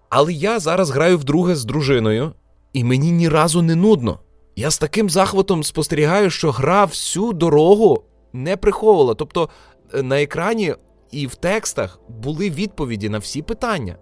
[0.10, 2.34] Але я зараз граю вдруге з дружиною,
[2.74, 4.20] і мені ні разу не нудно.
[4.56, 8.04] Я з таким захватом спостерігаю, що гра всю дорогу
[8.34, 9.14] не приховувала.
[9.14, 9.50] Тобто
[9.94, 10.76] е, на екрані
[11.12, 13.98] і в текстах були відповіді на всі питання.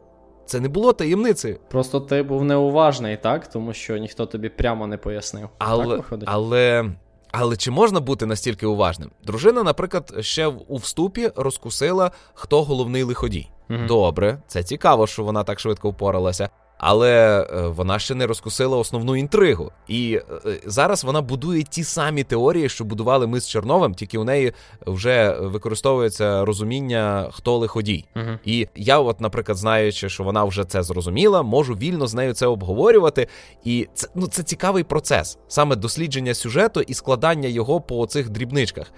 [0.47, 1.59] Це не було таємницею.
[1.69, 3.47] Просто ти був неуважний, так?
[3.47, 5.49] Тому що ніхто тобі прямо не пояснив.
[5.57, 6.85] Але, так але,
[7.31, 9.11] але чи можна бути настільки уважним?
[9.23, 13.49] Дружина, наприклад, ще у вступі розкусила, хто головний лиходій.
[13.69, 13.79] Угу.
[13.87, 16.49] Добре, це цікаво, що вона так швидко впоралася.
[16.77, 19.71] Але е, вона ще не розкусила основну інтригу.
[19.87, 24.23] І е, зараз вона будує ті самі теорії, що будували ми з Черновим, тільки у
[24.23, 24.53] неї
[24.85, 28.05] вже використовується розуміння, хто лиходій.
[28.15, 28.39] Мгм.
[28.45, 32.47] І я, от, наприклад, знаючи, що вона вже це зрозуміла, можу вільно з нею це
[32.47, 33.27] обговорювати.
[33.63, 38.91] І це ну це цікавий процес, саме дослідження сюжету і складання його по цих дрібничках.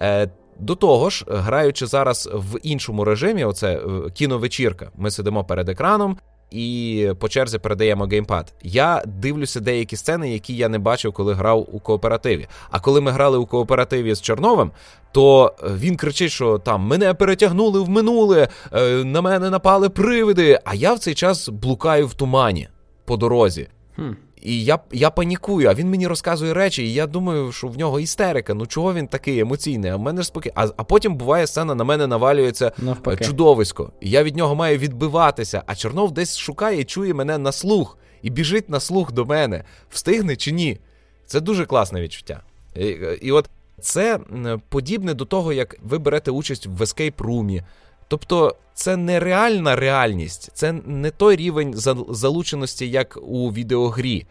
[0.00, 5.68] Е, до того ж, граючи зараз в іншому режимі, оце е, кіновечірка, ми сидимо перед
[5.68, 6.18] екраном.
[6.50, 8.54] І по черзі передаємо геймпад.
[8.62, 12.46] Я дивлюся деякі сцени, які я не бачив, коли грав у кооперативі.
[12.70, 14.70] А коли ми грали у кооперативі з Чорновим,
[15.12, 20.58] то е, він кричить, що там мене перетягнули в минуле, е, на мене напали привиди.
[20.64, 22.68] А я в цей час блукаю в тумані
[23.04, 23.68] по дорозі.
[23.96, 24.12] Хм.
[24.46, 28.00] І я я панікую, а він мені розказує речі, і я думаю, що в нього
[28.00, 28.54] істерика.
[28.54, 29.90] Ну чого він такий емоційний?
[29.90, 30.52] А в мене ж спокій.
[30.54, 33.24] А, а потім буває сцена, на мене навалюється е, Навпаки.
[33.24, 33.92] чудовисько.
[34.00, 35.62] І я від нього маю відбиватися.
[35.66, 39.64] А Чорнов десь шукає і чує мене на слух, і біжить на слух до мене.
[39.90, 40.78] Встигне чи ні?
[41.26, 42.40] Це дуже класне відчуття.
[42.76, 42.86] І,
[43.22, 44.20] і от це
[44.68, 47.62] подібне до того, як ви берете участь в escape room.
[48.08, 51.74] Тобто це не реальна реальність, це не той рівень
[52.08, 54.26] залученості, як у відеогрі,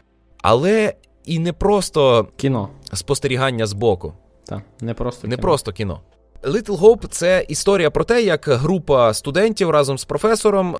[0.47, 0.93] але
[1.25, 2.69] і не просто Кіно.
[2.93, 4.13] спостерігання збоку,
[4.45, 5.41] Так, не просто не кіно.
[5.41, 6.01] просто кіно.
[6.43, 10.77] Little Hope– це історія про те, як група студентів разом з професором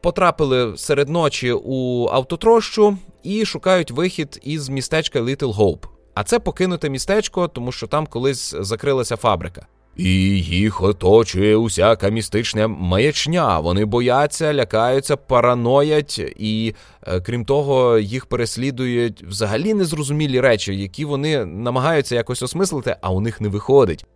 [0.00, 5.82] потрапили серед ночі у автотрощу і шукають вихід із містечка Little Hope.
[6.14, 9.66] А це покинуте містечко, тому що там колись закрилася фабрика.
[9.98, 10.10] І
[10.42, 13.60] їх оточує усяка містична маячня.
[13.60, 16.74] Вони бояться, лякаються, параноять, і
[17.06, 23.20] е, крім того, їх переслідують взагалі незрозумілі речі, які вони намагаються якось осмислити, а у
[23.20, 24.06] них не виходить.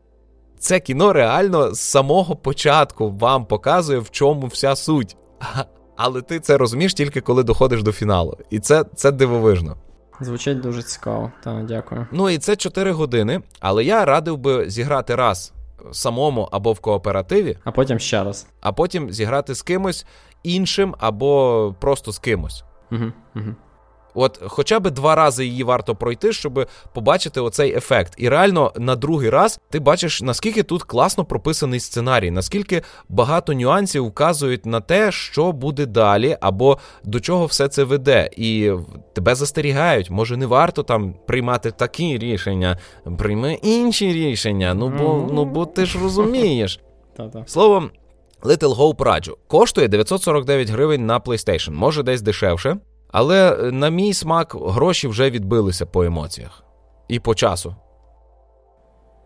[0.59, 5.17] Це кіно реально з самого початку вам показує, в чому вся суть.
[5.97, 8.39] Але ти це розумієш тільки коли доходиш до фіналу.
[8.51, 9.77] І це, це дивовижно.
[10.21, 11.33] Звучить дуже цікаво.
[11.45, 12.07] Так, дякую.
[12.13, 15.53] Ну і це 4 години, але я радив би зіграти раз
[15.93, 18.47] самому або в кооперативі, А потім ще раз.
[18.61, 20.07] а потім зіграти з кимось
[20.43, 22.65] іншим або просто з кимось.
[22.93, 23.05] Угу,
[23.37, 23.55] угу.
[24.15, 28.15] От хоча б два рази її варто пройти, щоб побачити оцей ефект.
[28.17, 34.07] І реально на другий раз ти бачиш, наскільки тут класно прописаний сценарій, наскільки багато нюансів
[34.07, 38.31] вказують на те, що буде далі, або до чого все це веде.
[38.37, 38.73] І
[39.13, 42.79] тебе застерігають, може не варто там приймати такі рішення,
[43.19, 44.75] прийми інші рішення.
[44.75, 46.81] Ну бо, ну бо ти ж розумієш.
[47.47, 47.91] Словом,
[48.43, 49.37] Little Hope раджу.
[49.47, 52.77] Коштує 949 гривень на PlayStation, може десь дешевше.
[53.13, 56.65] Але е, на мій смак гроші вже відбилися по емоціях
[57.09, 57.75] і по часу.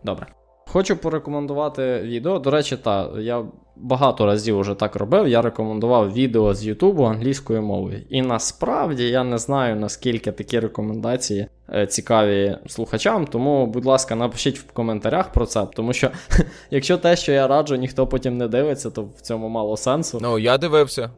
[0.03, 0.27] Добре.
[0.69, 2.39] Хочу порекомендувати відео.
[2.39, 5.27] До речі, та, я багато разів уже так робив.
[5.27, 8.01] Я рекомендував відео з Ютубу англійською мовою.
[8.09, 13.27] І насправді я не знаю, наскільки такі рекомендації е, цікаві слухачам.
[13.27, 15.67] Тому, будь ласка, напишіть в коментарях про це.
[15.75, 16.11] Тому що,
[16.71, 20.19] якщо те, що я раджу, ніхто потім не дивиться, то в цьому мало сенсу.
[20.21, 21.11] Ну, я дивився.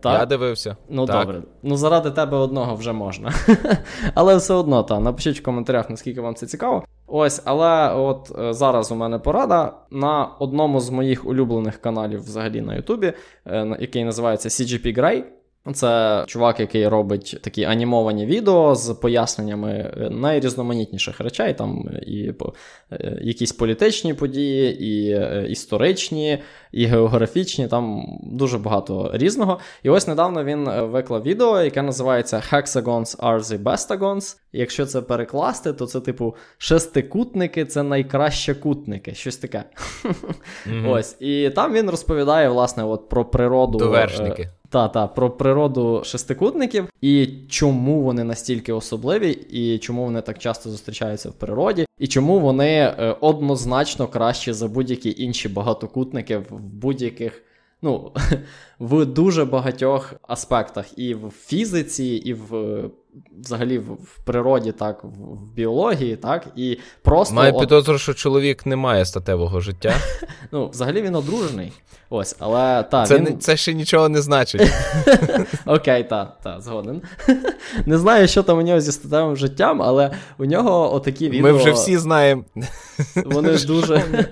[0.00, 0.20] Так?
[0.20, 0.76] Я дивився.
[0.88, 1.26] Ну так.
[1.26, 3.32] добре, ну заради тебе одного вже можна.
[4.14, 6.84] але все одно, та, напишіть в коментарях, наскільки вам це цікаво.
[7.06, 12.60] Ось, але от е, зараз у мене порада на одному з моїх улюблених каналів взагалі
[12.60, 13.12] на Ютубі,
[13.46, 15.24] е, який називається CGP Grey.
[15.74, 22.32] Це чувак, який робить такі анімовані відео з поясненнями е, найрізноманітніших речей, там і
[22.92, 26.38] е, якісь політичні події, і е, історичні,
[26.72, 29.58] і географічні, там дуже багато різного.
[29.82, 34.36] І ось недавно він виклав відео, яке називається Hexagons are the bestagons.
[34.52, 39.14] Якщо це перекласти, то це типу шестикутники це найкраще кутники.
[39.14, 39.64] Щось таке.
[40.66, 40.90] Mm-hmm.
[40.90, 41.16] Ось.
[41.20, 43.78] І там він розповідає, власне, от про природу.
[43.78, 44.48] Довершники.
[44.70, 50.70] Та, та, про природу шестикутників і чому вони настільки особливі, і чому вони так часто
[50.70, 57.42] зустрічаються в природі, і чому вони е, однозначно кращі за будь-які інші багатокутники в будь-яких
[57.82, 58.12] ну,
[58.78, 62.82] в дуже багатьох аспектах, і в фізиці, і в
[63.40, 67.34] взагалі в природі, так, в біології, так, і просто.
[67.34, 67.60] Має от...
[67.60, 69.94] підозру, що чоловік не має статевого життя.
[70.52, 71.72] Ну, взагалі він одружений.
[72.12, 73.24] Ось, але та, Це він...
[73.24, 74.72] не, це ще нічого не значить.
[75.66, 77.02] Окей, так, та, згоден.
[77.86, 81.42] Не знаю, що там у нього зі статевим життям, але у нього отакі відео.
[81.42, 82.44] Ми вже всі знаємо.
[83.24, 84.26] Вони дуже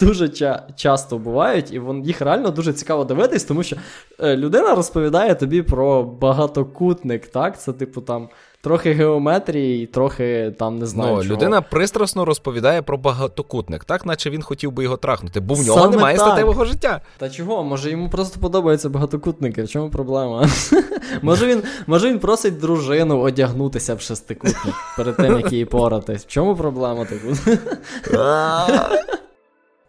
[0.00, 3.76] дуже ча- часто бувають, і вон, їх реально дуже цікаво дивитись, тому що
[4.20, 7.60] е, людина розповідає тобі про багатокутник, так?
[7.60, 8.28] Це, типу, там
[8.64, 11.16] трохи геометрії, трохи там не знаю.
[11.16, 11.34] Ну, чого.
[11.34, 15.80] Людина пристрасно розповідає про багатокутник, так наче він хотів би його трахнути, бо в нього
[15.80, 16.26] Саме немає так.
[16.26, 17.00] статевого життя.
[17.18, 17.64] Та чого?
[17.64, 19.62] Може йому просто подобаються багатокутники?
[19.62, 20.48] В чому проблема?
[21.22, 26.22] Може він може він просить дружину одягнутися в шестикутник перед тим, як її поратись.
[26.22, 27.28] В чому проблема типу?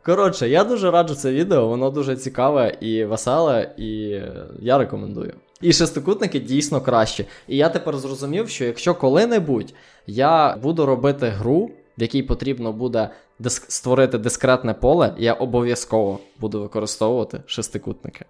[0.06, 4.22] Коротше, я дуже раджу це відео, воно дуже цікаве і веселе, і
[4.60, 5.34] я рекомендую.
[5.62, 7.26] І шестикутники дійсно кращі.
[7.48, 9.74] І я тепер зрозумів, що якщо коли-небудь
[10.08, 13.72] я буду робити гру, в якій потрібно буде диск...
[13.72, 18.26] створити дискретне поле, я обов'язково буду використовувати шестикутники.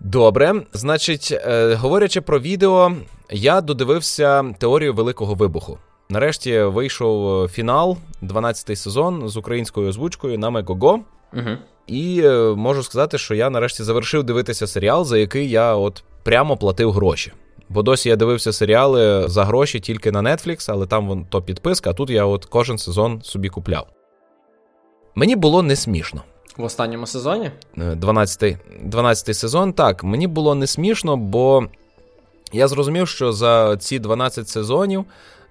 [0.00, 2.92] Добре, значить, е, говорячи про відео,
[3.30, 5.78] я додивився теорію Великого Вибуху.
[6.08, 11.00] Нарешті вийшов фінал, 12-й сезон з українською озвучкою на Мегого.
[11.32, 11.50] Угу.
[11.86, 16.56] І е, можу сказати, що я нарешті завершив дивитися серіал, за який я от прямо
[16.56, 17.32] платив гроші.
[17.68, 21.90] Бо досі я дивився серіали за гроші тільки на Netflix, але там вон то підписка,
[21.90, 23.86] а тут я от кожен сезон собі купляв.
[25.14, 26.22] Мені було не смішно.
[26.56, 27.50] В останньому сезоні?
[27.76, 31.66] 12-й 12 сезон, так, мені було не смішно, бо
[32.52, 35.04] я зрозумів, що за ці 12 сезонів,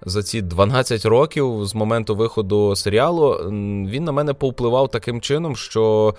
[0.04, 3.32] за ці 12 років з моменту виходу серіалу,
[3.88, 6.14] він на мене повпливав таким чином, що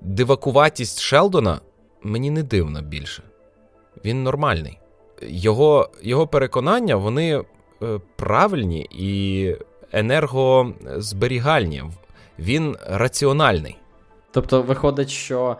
[0.00, 1.60] дивакуватість Шелдона
[2.02, 3.22] мені не дивна більше.
[4.04, 4.78] Він нормальний.
[5.22, 7.44] Його його переконання вони
[7.82, 9.54] е, правильні і
[9.92, 11.82] енергозберігальні.
[12.38, 13.76] Він раціональний.
[14.30, 15.56] Тобто, виходить, що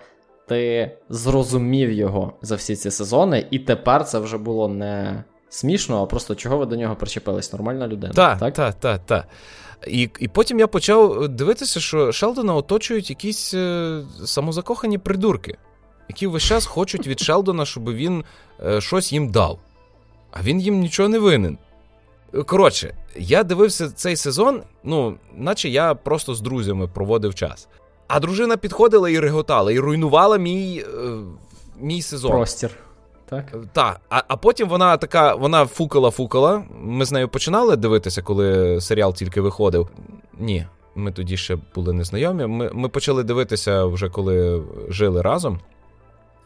[0.49, 6.07] ти зрозумів його за всі ці сезони, і тепер це вже було не смішно, а
[6.07, 7.53] просто чого ви до нього причепились?
[7.53, 8.13] Нормальна людина.
[8.13, 9.01] Так, так, так, так.
[9.07, 9.25] Та.
[9.87, 15.59] І і потім я почав дивитися, що Шелдона оточують якісь е, самозакохані придурки,
[16.09, 18.25] які весь час хочуть від Шелдона, щоб він
[18.67, 19.59] е, щось їм дав.
[20.33, 21.59] А він їм нічого не винен.
[22.47, 27.69] Коротше, я дивився цей сезон, ну, наче я просто з друзями проводив час.
[28.09, 31.11] А дружина підходила і реготала, і руйнувала мій е,
[31.81, 32.31] мій сезон.
[32.31, 32.71] Простір.
[33.31, 34.01] Так, Так.
[34.11, 36.63] А а потім вона така, вона фукала-фукала.
[36.83, 39.89] Ми з нею починали дивитися, коли серіал тільки виходив.
[40.39, 42.47] Ні, ми тоді ще були незнайомі.
[42.47, 45.61] Ми, Ми почали дивитися вже коли жили разом.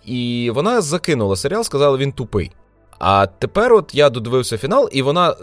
[0.04, 2.52] І вона закинула серіал, сказала, він тупий.
[2.98, 5.34] А тепер от я додивився фінал, і вона е,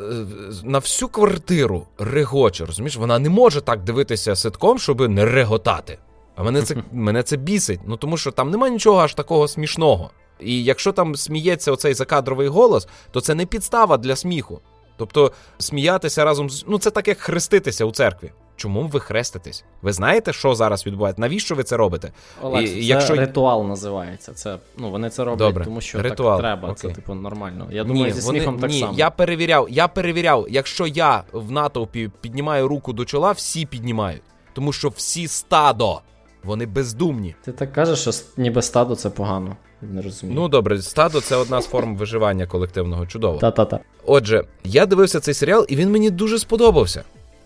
[0.63, 2.97] на всю квартиру регоче, розумієш?
[2.97, 5.97] Вона не може так дивитися ситком, щоб не реготати.
[6.36, 7.79] А мене це мене це бісить.
[7.86, 10.11] Ну тому що там немає нічого аж такого смішного.
[10.39, 14.61] І якщо там сміється оцей закадровий голос, то це не підстава для сміху.
[14.97, 18.32] Тобто сміятися разом з ну це так як хреститися у церкві.
[18.55, 19.63] Чому ви хреститесь?
[19.82, 21.21] Ви знаєте, що зараз відбувається?
[21.21, 22.11] Навіщо ви це робите?
[22.41, 23.15] Олег, І, це якщо...
[23.15, 24.34] ритуал називається.
[24.34, 25.65] Це ну вони це роблять, Добре.
[25.65, 26.38] тому що ритуал.
[26.38, 26.69] так треба.
[26.69, 26.89] Окей.
[26.89, 27.67] Це типу нормально.
[27.71, 28.93] Я думаю, ні, зі вони, сміхом так ні, само.
[28.97, 34.21] Я перевіряв, я перевіряв, якщо я в натовпі піднімаю руку до чола, всі піднімають,
[34.53, 36.01] тому що всі стадо.
[36.43, 37.35] Вони бездумні.
[37.45, 39.55] Ти так кажеш, що ніби стадо це погано.
[39.81, 40.39] Не розумію.
[40.39, 43.05] Ну добре, стадо це одна з форм виживання колективного.
[43.05, 43.39] Чудово.
[43.39, 43.79] Та-та-та.
[44.05, 47.03] Отже, я дивився цей серіал, і він мені дуже сподобався.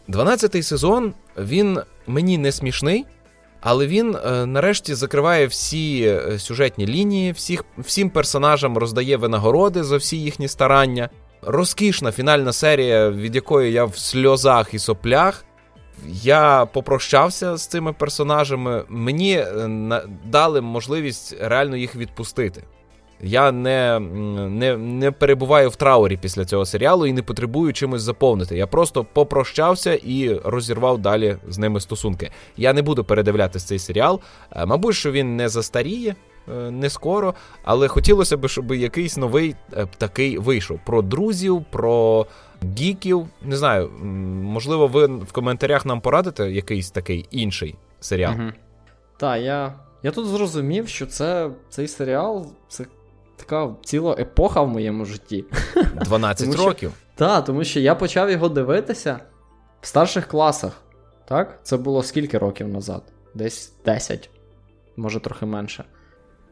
[0.07, 3.05] Дванадцятий сезон він мені не смішний,
[3.61, 9.97] але він е, нарешті закриває всі е, сюжетні лінії, всіх, всім персонажам роздає винагороди за
[9.97, 11.09] всі їхні старання.
[11.41, 15.44] Розкішна фінальна серія, від якої я в сльозах і соплях.
[16.07, 18.83] Я попрощався з цими персонажами.
[18.89, 22.63] Мені е, дали можливість реально їх відпустити.
[23.21, 23.99] Я не
[24.49, 28.57] не, не перебуваю в траурі після цього серіалу і не потребую чимось заповнити.
[28.57, 32.31] Я просто попрощався і розірвав далі з ними стосунки.
[32.57, 34.19] Я не буду передивлятись цей серіал.
[34.51, 36.15] Е, мабуть, що він не застаріє.
[36.49, 37.33] Е, не скоро,
[37.63, 39.55] але хотілося б, щоб якийсь новий
[39.97, 42.25] такий вийшов про друзів, про
[42.78, 43.28] гіків.
[43.41, 43.89] Не знаю,
[44.43, 48.34] можливо, ви в коментарях нам порадите якийсь такий інший серіал.
[48.34, 48.51] Угу.
[49.18, 52.86] Так, я я тут зрозумів, що це цей серіал це
[53.36, 55.45] така ціла епоха в моєму житті.
[55.95, 56.91] 12 тому, років.
[57.16, 59.20] Так, тому що я почав його дивитися
[59.82, 60.82] в старших класах.
[61.28, 61.59] Так?
[61.63, 63.03] Це було скільки років назад?
[63.34, 64.30] Десь 10,
[64.97, 65.84] може трохи менше.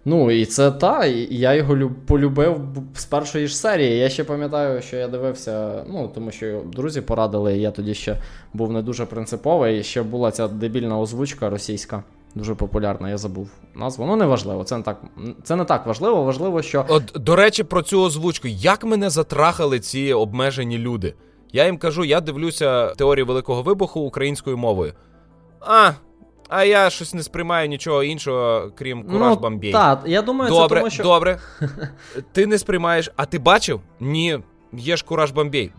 [0.06, 2.62] Ну, і це та, я його люб, полюбив
[2.96, 3.98] з першої ж серії.
[3.98, 8.18] Я ще пам'ятаю, що я дивився, ну, тому що друзі порадили, і я тоді ще
[8.54, 9.80] був не дуже принциповий.
[9.80, 12.04] І ще була ця дебільна озвучка російська.
[12.36, 14.06] Дуже популярна, я забув назву.
[14.06, 15.02] Ну, неважливо, це не так
[15.44, 16.24] це не так важливо.
[16.24, 16.86] Важливо, що.
[16.88, 18.48] От, до речі, про цю озвучку.
[18.48, 21.14] Як мене затрахали ці обмежені люди?
[21.54, 24.94] Я їм кажу, я дивлюся теорію Великого Вибуху українською мовою.
[25.60, 25.92] А,
[26.56, 29.72] а я щось не сприймаю нічого іншого, крім Кураж ну, Бомбей.
[29.72, 31.04] Так, я думаю, добре, це тому, що...
[31.04, 31.40] Добре,
[32.32, 33.82] Ти не сприймаєш, а ти бачив?
[34.00, 34.40] Ні,
[34.74, 35.72] є ж Кураж Бомбей.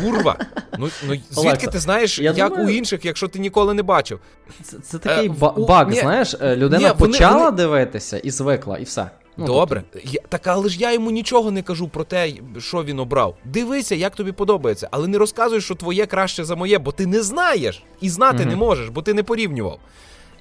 [0.00, 0.36] Курва.
[0.78, 2.66] Ну ну звідки Олекса, ти знаєш, як думаю...
[2.66, 4.20] у інших, якщо ти ніколи не бачив?
[4.62, 5.92] Це це такий е, баг, у...
[5.92, 7.56] знаєш, е, людина ні, почала вони...
[7.56, 9.10] дивитися і звикла, і все.
[9.42, 10.08] Ну, Добре, тобто...
[10.12, 13.36] я, так але ж я йому нічого не кажу про те, що він обрав.
[13.44, 17.22] Дивися, як тобі подобається, але не розказуй, що твоє краще за моє, бо ти не
[17.22, 18.50] знаєш і знати угу.
[18.50, 19.78] не можеш, бо ти не порівнював.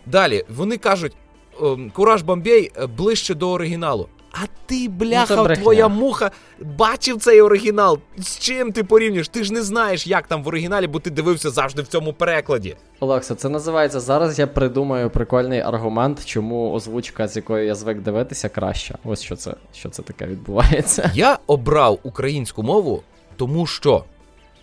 [0.05, 1.13] Далі вони кажуть:
[1.61, 4.07] ем, Кураж Бомбей е, ближче до оригіналу.
[4.33, 7.99] А ти, бляха, ну, твоя муха, бачив цей оригінал.
[8.17, 9.27] З чим ти порівнюєш?
[9.27, 12.75] Ти ж не знаєш, як там в оригіналі, бо ти дивився завжди в цьому перекладі.
[12.99, 14.39] Олекса, це називається зараз.
[14.39, 18.97] Я придумаю прикольний аргумент, чому озвучка, з якою я звик дивитися, краща.
[19.03, 21.11] Ось що це що це таке відбувається.
[21.15, 23.03] Я обрав українську мову,
[23.35, 24.03] тому що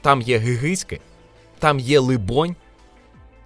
[0.01, 1.01] там є гигиськи,
[1.59, 2.57] там є либонь,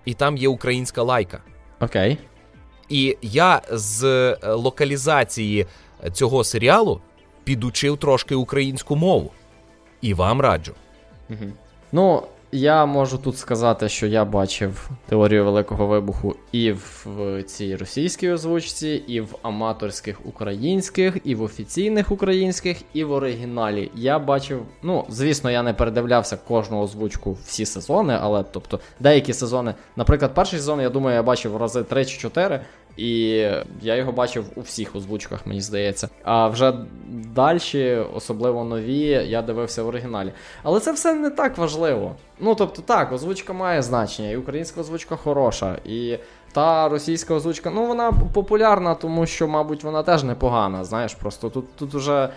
[0.04, 1.38] і там є українська лайка.
[1.80, 2.18] Окей.
[2.88, 5.66] І я з е, локалізації
[6.12, 7.00] цього серіалу
[7.44, 9.30] підучив трошки українську мову.
[10.00, 10.72] І вам раджу.
[11.30, 11.52] Угу.
[11.92, 12.22] Ну,
[12.54, 18.88] я можу тут сказати, що я бачив теорію Великого Вибуху і в цій російській озвучці,
[19.06, 23.90] і в аматорських українських, і в офіційних українських, і в оригіналі.
[23.94, 29.74] Я бачив, ну, звісно, я не передивлявся кожну озвучку всі сезони, але тобто деякі сезони,
[29.96, 32.60] наприклад, перший сезон, я думаю, я бачив рази 3 чи 4.
[32.96, 33.28] І
[33.82, 36.08] я його бачив у всіх озвучках, мені здається.
[36.24, 36.74] А вже
[37.34, 40.32] далі, особливо нові, я дивився в оригіналі.
[40.62, 42.14] Але це все не так важливо.
[42.40, 46.18] Ну тобто, так, озвучка має значення, і українська озвучка хороша, і
[46.52, 50.84] та російська озвучка, ну вона популярна, тому що, мабуть, вона теж непогана.
[50.84, 52.28] Знаєш, просто тут тут уже.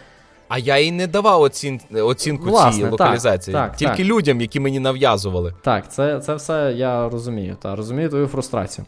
[0.48, 1.80] А я і не давав оцін...
[1.94, 3.54] оцінку Власне, цій локалізації.
[3.54, 4.06] Так, так, Тільки так.
[4.06, 5.54] людям, які мені нав'язували.
[5.62, 7.58] Так, це це все я розумію.
[7.62, 8.86] Та розумію твою фрустрацію.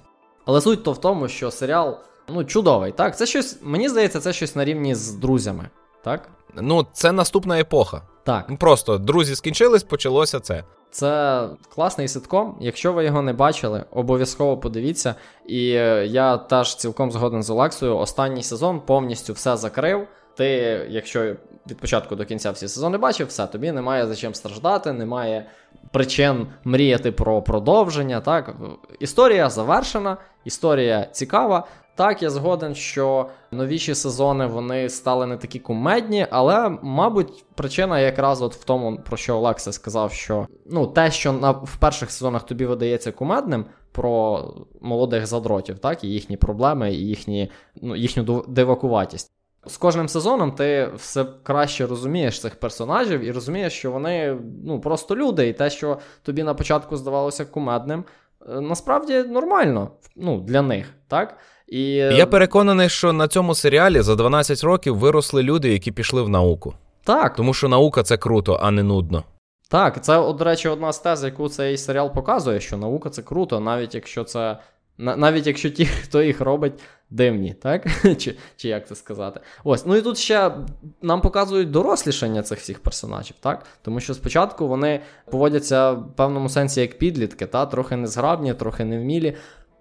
[0.48, 1.98] Але суть то в тому, що серіал
[2.30, 2.92] ну, чудовий.
[2.92, 5.70] Так, це щось, мені здається, це щось на рівні з друзями.
[6.04, 6.30] Так?
[6.56, 8.02] Ну, це наступна епоха.
[8.24, 8.46] Так.
[8.50, 10.64] Ну, просто друзі скінчились, почалося це.
[10.92, 12.58] Це класний ситком.
[12.62, 15.16] Якщо ви його не бачили, обов'язково подивіться.
[15.48, 15.64] І
[16.06, 17.98] я теж цілком згоден з Олексою.
[17.98, 20.08] Останній сезон повністю все закрив.
[20.36, 20.46] Ти,
[20.90, 21.36] якщо
[21.70, 25.50] від початку до кінця всі сезони бачив, все, тобі немає за чим страждати, немає
[25.92, 28.22] причин мріяти про продовження.
[28.22, 28.56] Так,
[29.00, 30.18] Історія завершена,
[30.48, 31.68] історія цікава.
[31.96, 38.42] Так, я згоден, що новіші сезони вони стали не такі кумедні, але, мабуть, причина якраз
[38.42, 42.46] от в тому, про що Олекса сказав, що ну, те, що на, в перших сезонах
[42.46, 44.44] тобі видається кумедним, про
[44.82, 49.32] молодих задротів, так, і їхні проблеми, і їхні, ну, їхню дивакуватість.
[49.66, 55.16] З кожним сезоном ти все краще розумієш цих персонажів і розумієш, що вони ну, просто
[55.16, 58.04] люди, і те, що тобі на початку здавалося кумедним,
[58.48, 60.94] насправді нормально ну, для них.
[61.08, 61.38] так?
[61.68, 61.82] І...
[61.94, 66.74] Я переконаний, що на цьому серіалі за 12 років виросли люди, які пішли в науку.
[67.04, 67.36] Так.
[67.36, 69.24] Тому що наука це круто, а не нудно.
[69.70, 73.60] Так, це, до речі, одна з тез, яку цей серіал показує, що наука це круто,
[73.60, 74.58] навіть якщо це
[74.98, 76.74] навіть якщо ті, хто їх робить,
[77.10, 77.88] дивні, так?
[78.18, 79.40] Чи чи як це сказати?
[79.64, 80.52] Ось, ну і тут ще
[81.02, 83.66] нам показують дорослішання цих всіх персонажів, так?
[83.82, 85.02] Тому що спочатку вони
[85.32, 87.66] поводяться в певному сенсі як підлітки, та?
[87.66, 89.36] трохи незграбні, трохи невмілі.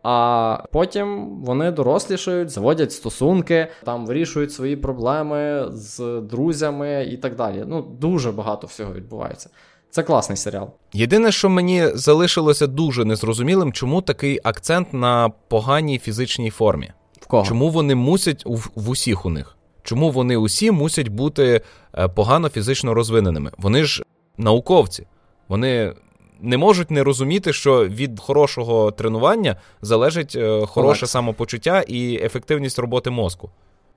[0.09, 7.65] А потім вони дорослішають, заводять стосунки, там вирішують свої проблеми з друзями і так далі.
[7.67, 9.51] Ну, дуже багато всього відбувається.
[9.91, 10.71] Це класний серіал.
[10.93, 16.93] Єдине, що мені залишилося дуже незрозумілим, чому такий акцент на поганій фізичній формі.
[17.27, 17.45] В кого?
[17.45, 19.57] Чому вони мусять в, в усіх у них?
[19.83, 21.61] Чому вони усі мусять бути
[21.99, 23.51] е, погано фізично розвиненими?
[23.59, 24.03] Вони ж
[24.39, 25.07] науковці.
[25.49, 25.95] Вони
[26.41, 31.11] не можуть не розуміти, що від хорошого тренування залежить е, хороше Олег.
[31.11, 33.51] самопочуття і ефективність роботи мозку.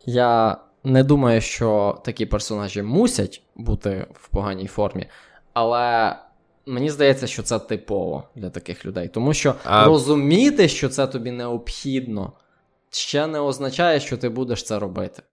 [0.05, 5.05] Я не думаю, що такі персонажі мусять бути в поганій формі,
[5.53, 6.15] але
[6.65, 9.07] мені здається, що це типово для таких людей.
[9.07, 9.85] Тому що а...
[9.85, 12.31] розуміти, що це тобі необхідно,
[12.91, 15.23] ще не означає, що ти будеш це робити.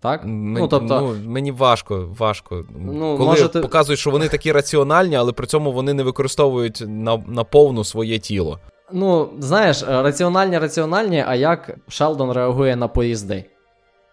[0.00, 0.24] Так?
[0.24, 1.00] М- ну, тобто...
[1.00, 2.64] ну, Мені важко, важко.
[2.78, 7.16] Ну, Коли може, показують, що вони такі раціональні, але при цьому вони не використовують на,
[7.26, 8.58] на повну своє тіло.
[8.92, 13.44] Ну, знаєш, раціональні, раціональні, а як Шелдон реагує на поїзди?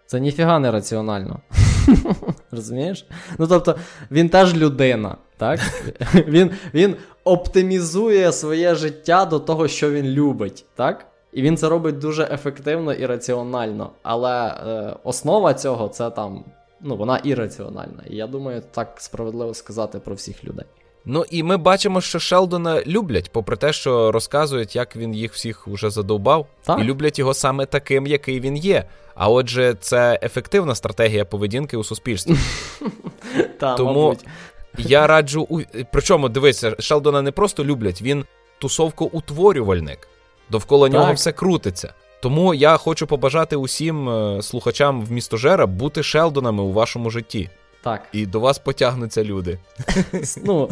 [0.06, 1.40] Це ніфіга не раціонально.
[2.52, 3.06] Розумієш?
[3.38, 3.76] Ну тобто,
[4.12, 5.60] він теж людина, так?
[6.28, 11.06] Він він оптимізує своє життя до того, що він любить, так?
[11.34, 13.90] І він це робить дуже ефективно і раціонально.
[14.04, 16.44] Але е, основа цього це там,
[16.82, 18.04] ну, вона ірраціональна.
[18.10, 20.66] І я думаю, так справедливо сказати про всіх людей.
[21.06, 25.68] Ну і ми бачимо, що Шелдона люблять, попри те, що розказують, як він їх всіх
[25.68, 26.80] уже задовбав, так.
[26.80, 28.86] і люблять його саме таким, який він є.
[29.16, 32.36] А отже, це ефективна стратегія поведінки у суспільстві.
[33.60, 34.16] Тому
[34.78, 35.48] я раджу.
[35.92, 38.26] Причому дивися, Шелдона не просто люблять, він
[38.62, 39.98] тусовко-утворювальник.
[40.52, 40.94] Довкола так.
[40.94, 41.94] нього все крутиться.
[42.22, 47.50] Тому я хочу побажати усім е, слухачам в містожера бути Шелдонами у вашому житті.
[47.84, 48.02] Так.
[48.14, 49.60] І до вас потягнуться люди.
[50.46, 50.70] Ну,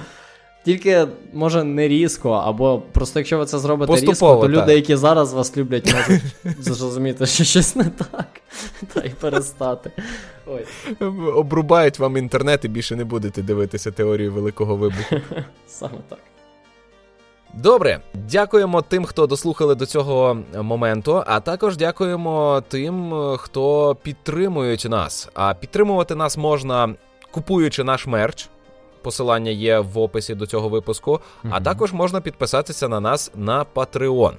[0.66, 4.62] тільки, може, не різко, або просто якщо ви це зробите Поступово, різко, то так.
[4.64, 6.22] люди, які зараз вас люблять, можуть
[6.64, 8.28] зрозуміти, що щось не так.
[8.94, 9.92] Та й перестати.
[10.48, 10.66] Ой.
[11.36, 15.16] Обрубають вам інтернет і більше не будете дивитися теорію Великого Вибуху.
[15.68, 16.20] Саме так.
[17.54, 21.24] Добре, дякуємо тим, хто дослухали до цього моменту.
[21.26, 25.30] А також дякуємо тим, хто підтримують нас.
[25.34, 26.96] А підтримувати нас можна
[27.32, 28.50] купуючи наш мерч.
[29.02, 31.12] Посилання є в описі до цього випуску.
[31.12, 31.50] Mm-hmm.
[31.52, 34.34] А також можна підписатися на нас на Patreon.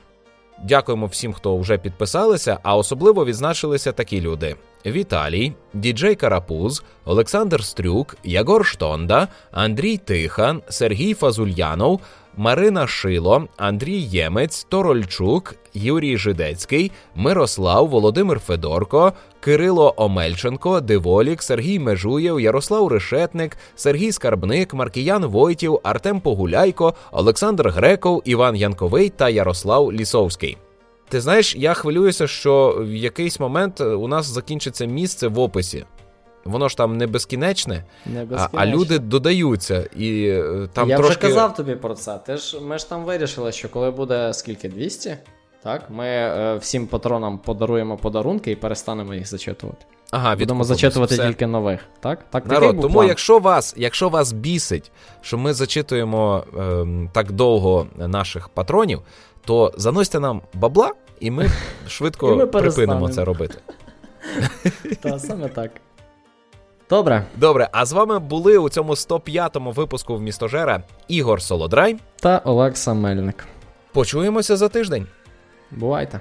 [0.65, 4.57] Дякуємо всім, хто вже підписалися, а особливо відзначилися такі люди:
[4.87, 12.01] Віталій, Діджей Карапуз, Олександр Стрюк, Ягор Штонда, Андрій Тихан, Сергій Фазульянов,
[12.37, 22.41] Марина Шило, Андрій Ємець, Торольчук, Юрій Жидецький, Мирослав, Володимир Федорко, Кирило Омельченко, Диволік, Сергій Межуєв,
[22.41, 30.57] Ярослав Решетник, Сергій Скарбник, Маркіян Войтів, Артем Погуляйко, Олександр Греков, Іван Янковий та Ярослав Лісовський.
[31.09, 35.85] Ти знаєш, я хвилююся, що в якийсь момент у нас закінчиться місце в описі.
[36.45, 38.59] Воно ж там не безкінечне, не безкінечне.
[38.61, 39.89] А, а люди додаються.
[39.97, 41.27] і е, там Я трошки...
[41.27, 42.19] вже казав тобі про це.
[42.27, 45.17] Ти ж, Ми ж там вирішили, що коли буде скільки 200,
[45.63, 49.87] так, ми е, всім патронам подаруємо подарунки і перестанемо їх зачитувати.
[50.11, 51.27] Ага, Будемо зачитувати все.
[51.27, 51.81] тільки нових.
[52.01, 52.25] Так?
[52.31, 53.09] Так, Народ, Тому, план.
[53.09, 59.03] якщо вас якщо вас бісить, що ми зачитуємо е, так довго наших патронів,
[59.45, 61.49] то заносьте нам бабла, і ми
[61.89, 63.59] швидко і ми припинимо це робити.
[65.03, 65.71] Так, саме так.
[66.91, 67.25] Добре.
[67.37, 72.95] Добре, а з вами були у цьому 105-му випуску в містожера Ігор Солодрай та Олекса
[72.95, 73.47] Мельник.
[73.93, 75.07] Почуємося за тиждень.
[75.71, 76.21] Бувайте.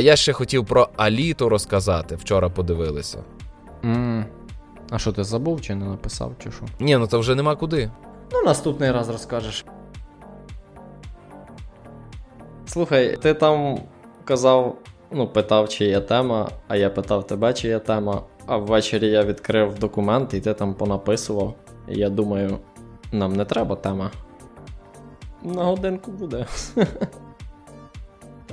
[0.00, 2.16] А я ще хотів про Аліту розказати.
[2.16, 3.24] Вчора подивилися.
[3.82, 4.24] Mm.
[4.90, 6.64] А що ти забув чи не написав, чи що?
[6.80, 7.90] Ні, ну то вже нема куди.
[8.32, 9.64] Ну, наступний раз розкажеш.
[12.66, 13.78] Слухай, ти там
[14.24, 14.76] казав,
[15.10, 18.22] ну, питав, чи є тема, а я питав тебе, чи є тема.
[18.46, 21.54] А ввечері я відкрив документ, і ти там понаписував.
[21.88, 22.58] І я думаю,
[23.12, 24.10] нам не треба тема.
[25.42, 26.46] На годинку буде.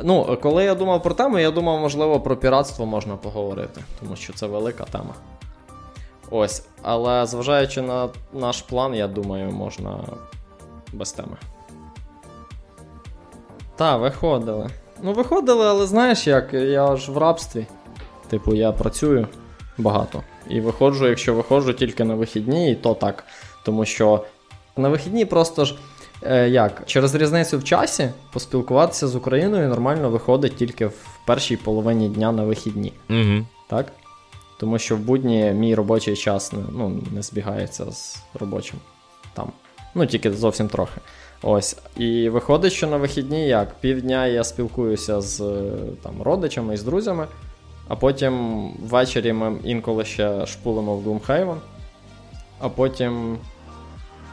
[0.03, 4.33] Ну, коли я думав про тему, я думав, можливо, про піратство можна поговорити, тому що
[4.33, 5.13] це велика тема.
[6.29, 6.63] Ось.
[6.81, 9.99] Але зважаючи на наш план, я думаю, можна
[10.93, 11.37] без теми.
[13.75, 14.69] Та, виходили.
[15.01, 17.65] Ну, виходили, але знаєш як, я ж в рабстві.
[18.29, 19.27] Типу, я працюю
[19.77, 20.23] багато.
[20.49, 23.23] І виходжу, якщо виходжу тільки на вихідні, і то так.
[23.65, 24.23] Тому що
[24.77, 25.75] на вихідні просто ж.
[26.23, 26.83] Е, як?
[26.85, 32.43] Через різницю в часі поспілкуватися з Україною нормально виходить тільки в першій половині дня на
[32.43, 32.93] вихідні.
[33.09, 33.45] Угу.
[33.67, 33.85] Так?
[34.59, 38.79] Тому що в будні мій робочий час не, ну, не збігається з робочим
[39.33, 39.51] там.
[39.95, 41.01] Ну, тільки зовсім трохи.
[41.41, 41.77] Ось.
[41.97, 43.75] І виходить, що на вихідні як?
[43.79, 45.37] Півдня я спілкуюся з
[46.03, 47.27] там, родичами і з друзями,
[47.87, 51.57] а потім ввечері ми інколи ще шпулимо в Gloomhaven,
[52.59, 53.37] а потім.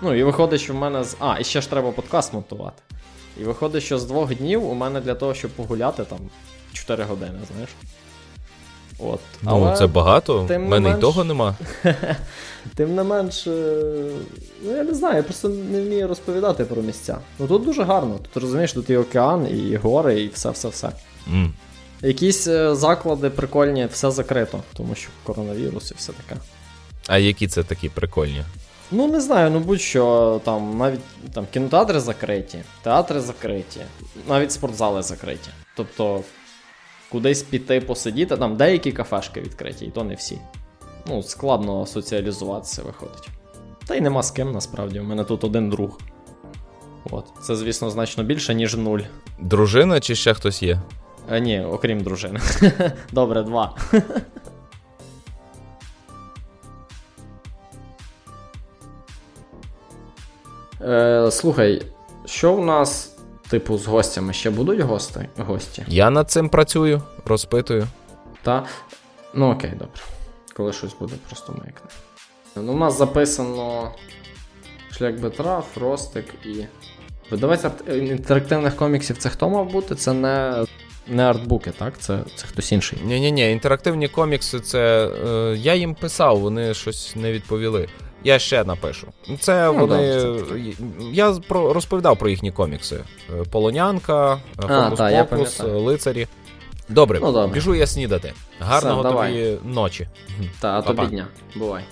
[0.02, 1.16] Ну, і виходить, що в мене з.
[1.20, 2.82] А, і ще ж треба подкаст монтувати.
[3.40, 6.18] І виходить, що з двох днів у мене для того, щоб погуляти там
[6.72, 7.70] 4 години, знаєш.
[8.98, 9.20] От.
[9.42, 10.98] Ну, Але це багато, в мене менш...
[10.98, 11.56] й того нема.
[12.74, 14.10] Тим не менш, е,
[14.62, 17.18] ну я не знаю, я просто не вмію розповідати про місця.
[17.38, 18.18] Ну тут дуже гарно.
[18.22, 20.90] Тут розумієш, тут і океан, і гори, і все-все-все.
[21.32, 21.50] Mm.
[22.02, 26.40] Якісь е, заклади прикольні, все закрито, тому що коронавірус і все таке.
[27.06, 28.44] А які це такі прикольні?
[28.90, 31.00] Ну, не знаю, ну будь-що там навіть
[31.34, 33.80] там кінотеатри закриті, театри закриті,
[34.28, 35.38] навіть спортзали закриті.
[35.76, 36.20] Тобто
[37.12, 40.38] кудись піти посидіти, там деякі кафешки відкриті, і то не всі.
[41.06, 43.28] Ну, складно соціалізуватися виходить.
[43.86, 45.00] Та й нема з ким насправді.
[45.00, 45.98] У мене тут один друг.
[47.10, 47.26] От.
[47.42, 49.00] Це, звісно, значно більше, ніж нуль.
[49.38, 50.80] Дружина чи ще хтось є?
[51.30, 52.40] А, е, Ні, окрім дружини.
[53.12, 53.76] Добре, два.
[60.84, 61.82] Е, Слухай,
[62.26, 63.10] що в нас
[63.48, 65.28] Типу, з гостями ще будуть гости?
[65.36, 65.84] гості?
[65.88, 67.86] Я над цим працюю, розпитую.
[68.42, 68.64] Та.
[69.34, 70.00] Ну окей, добре.
[70.56, 71.90] Коли щось буде, просто маякне.
[72.56, 73.92] Ну, У нас записано
[74.90, 76.64] шлях Бетра, Фростик і.
[77.30, 79.94] Видавець інтерактивних коміксів це хто мав бути?
[79.94, 80.64] Це не
[81.08, 81.98] не артбуки, так?
[81.98, 82.98] Це це хтось інший.
[83.04, 85.10] Ні-ні, ні інтерактивні комікси, це.
[85.26, 87.88] Е, я їм писав, вони щось не відповіли.
[88.24, 89.06] Я ще напишу.
[89.40, 90.24] Це ну, вони.
[90.24, 90.56] Да,
[91.12, 96.26] я про розповідав про їхні комікси: е, Полонянка, е, Фокус та, Покус, Лицарі.
[96.88, 98.32] Добре, ну, добре, біжу я снідати.
[98.60, 99.58] Гарного Сам, тобі давай.
[99.64, 100.08] ночі.
[100.60, 101.26] Та, а тобі дня.
[101.54, 101.84] Бувай.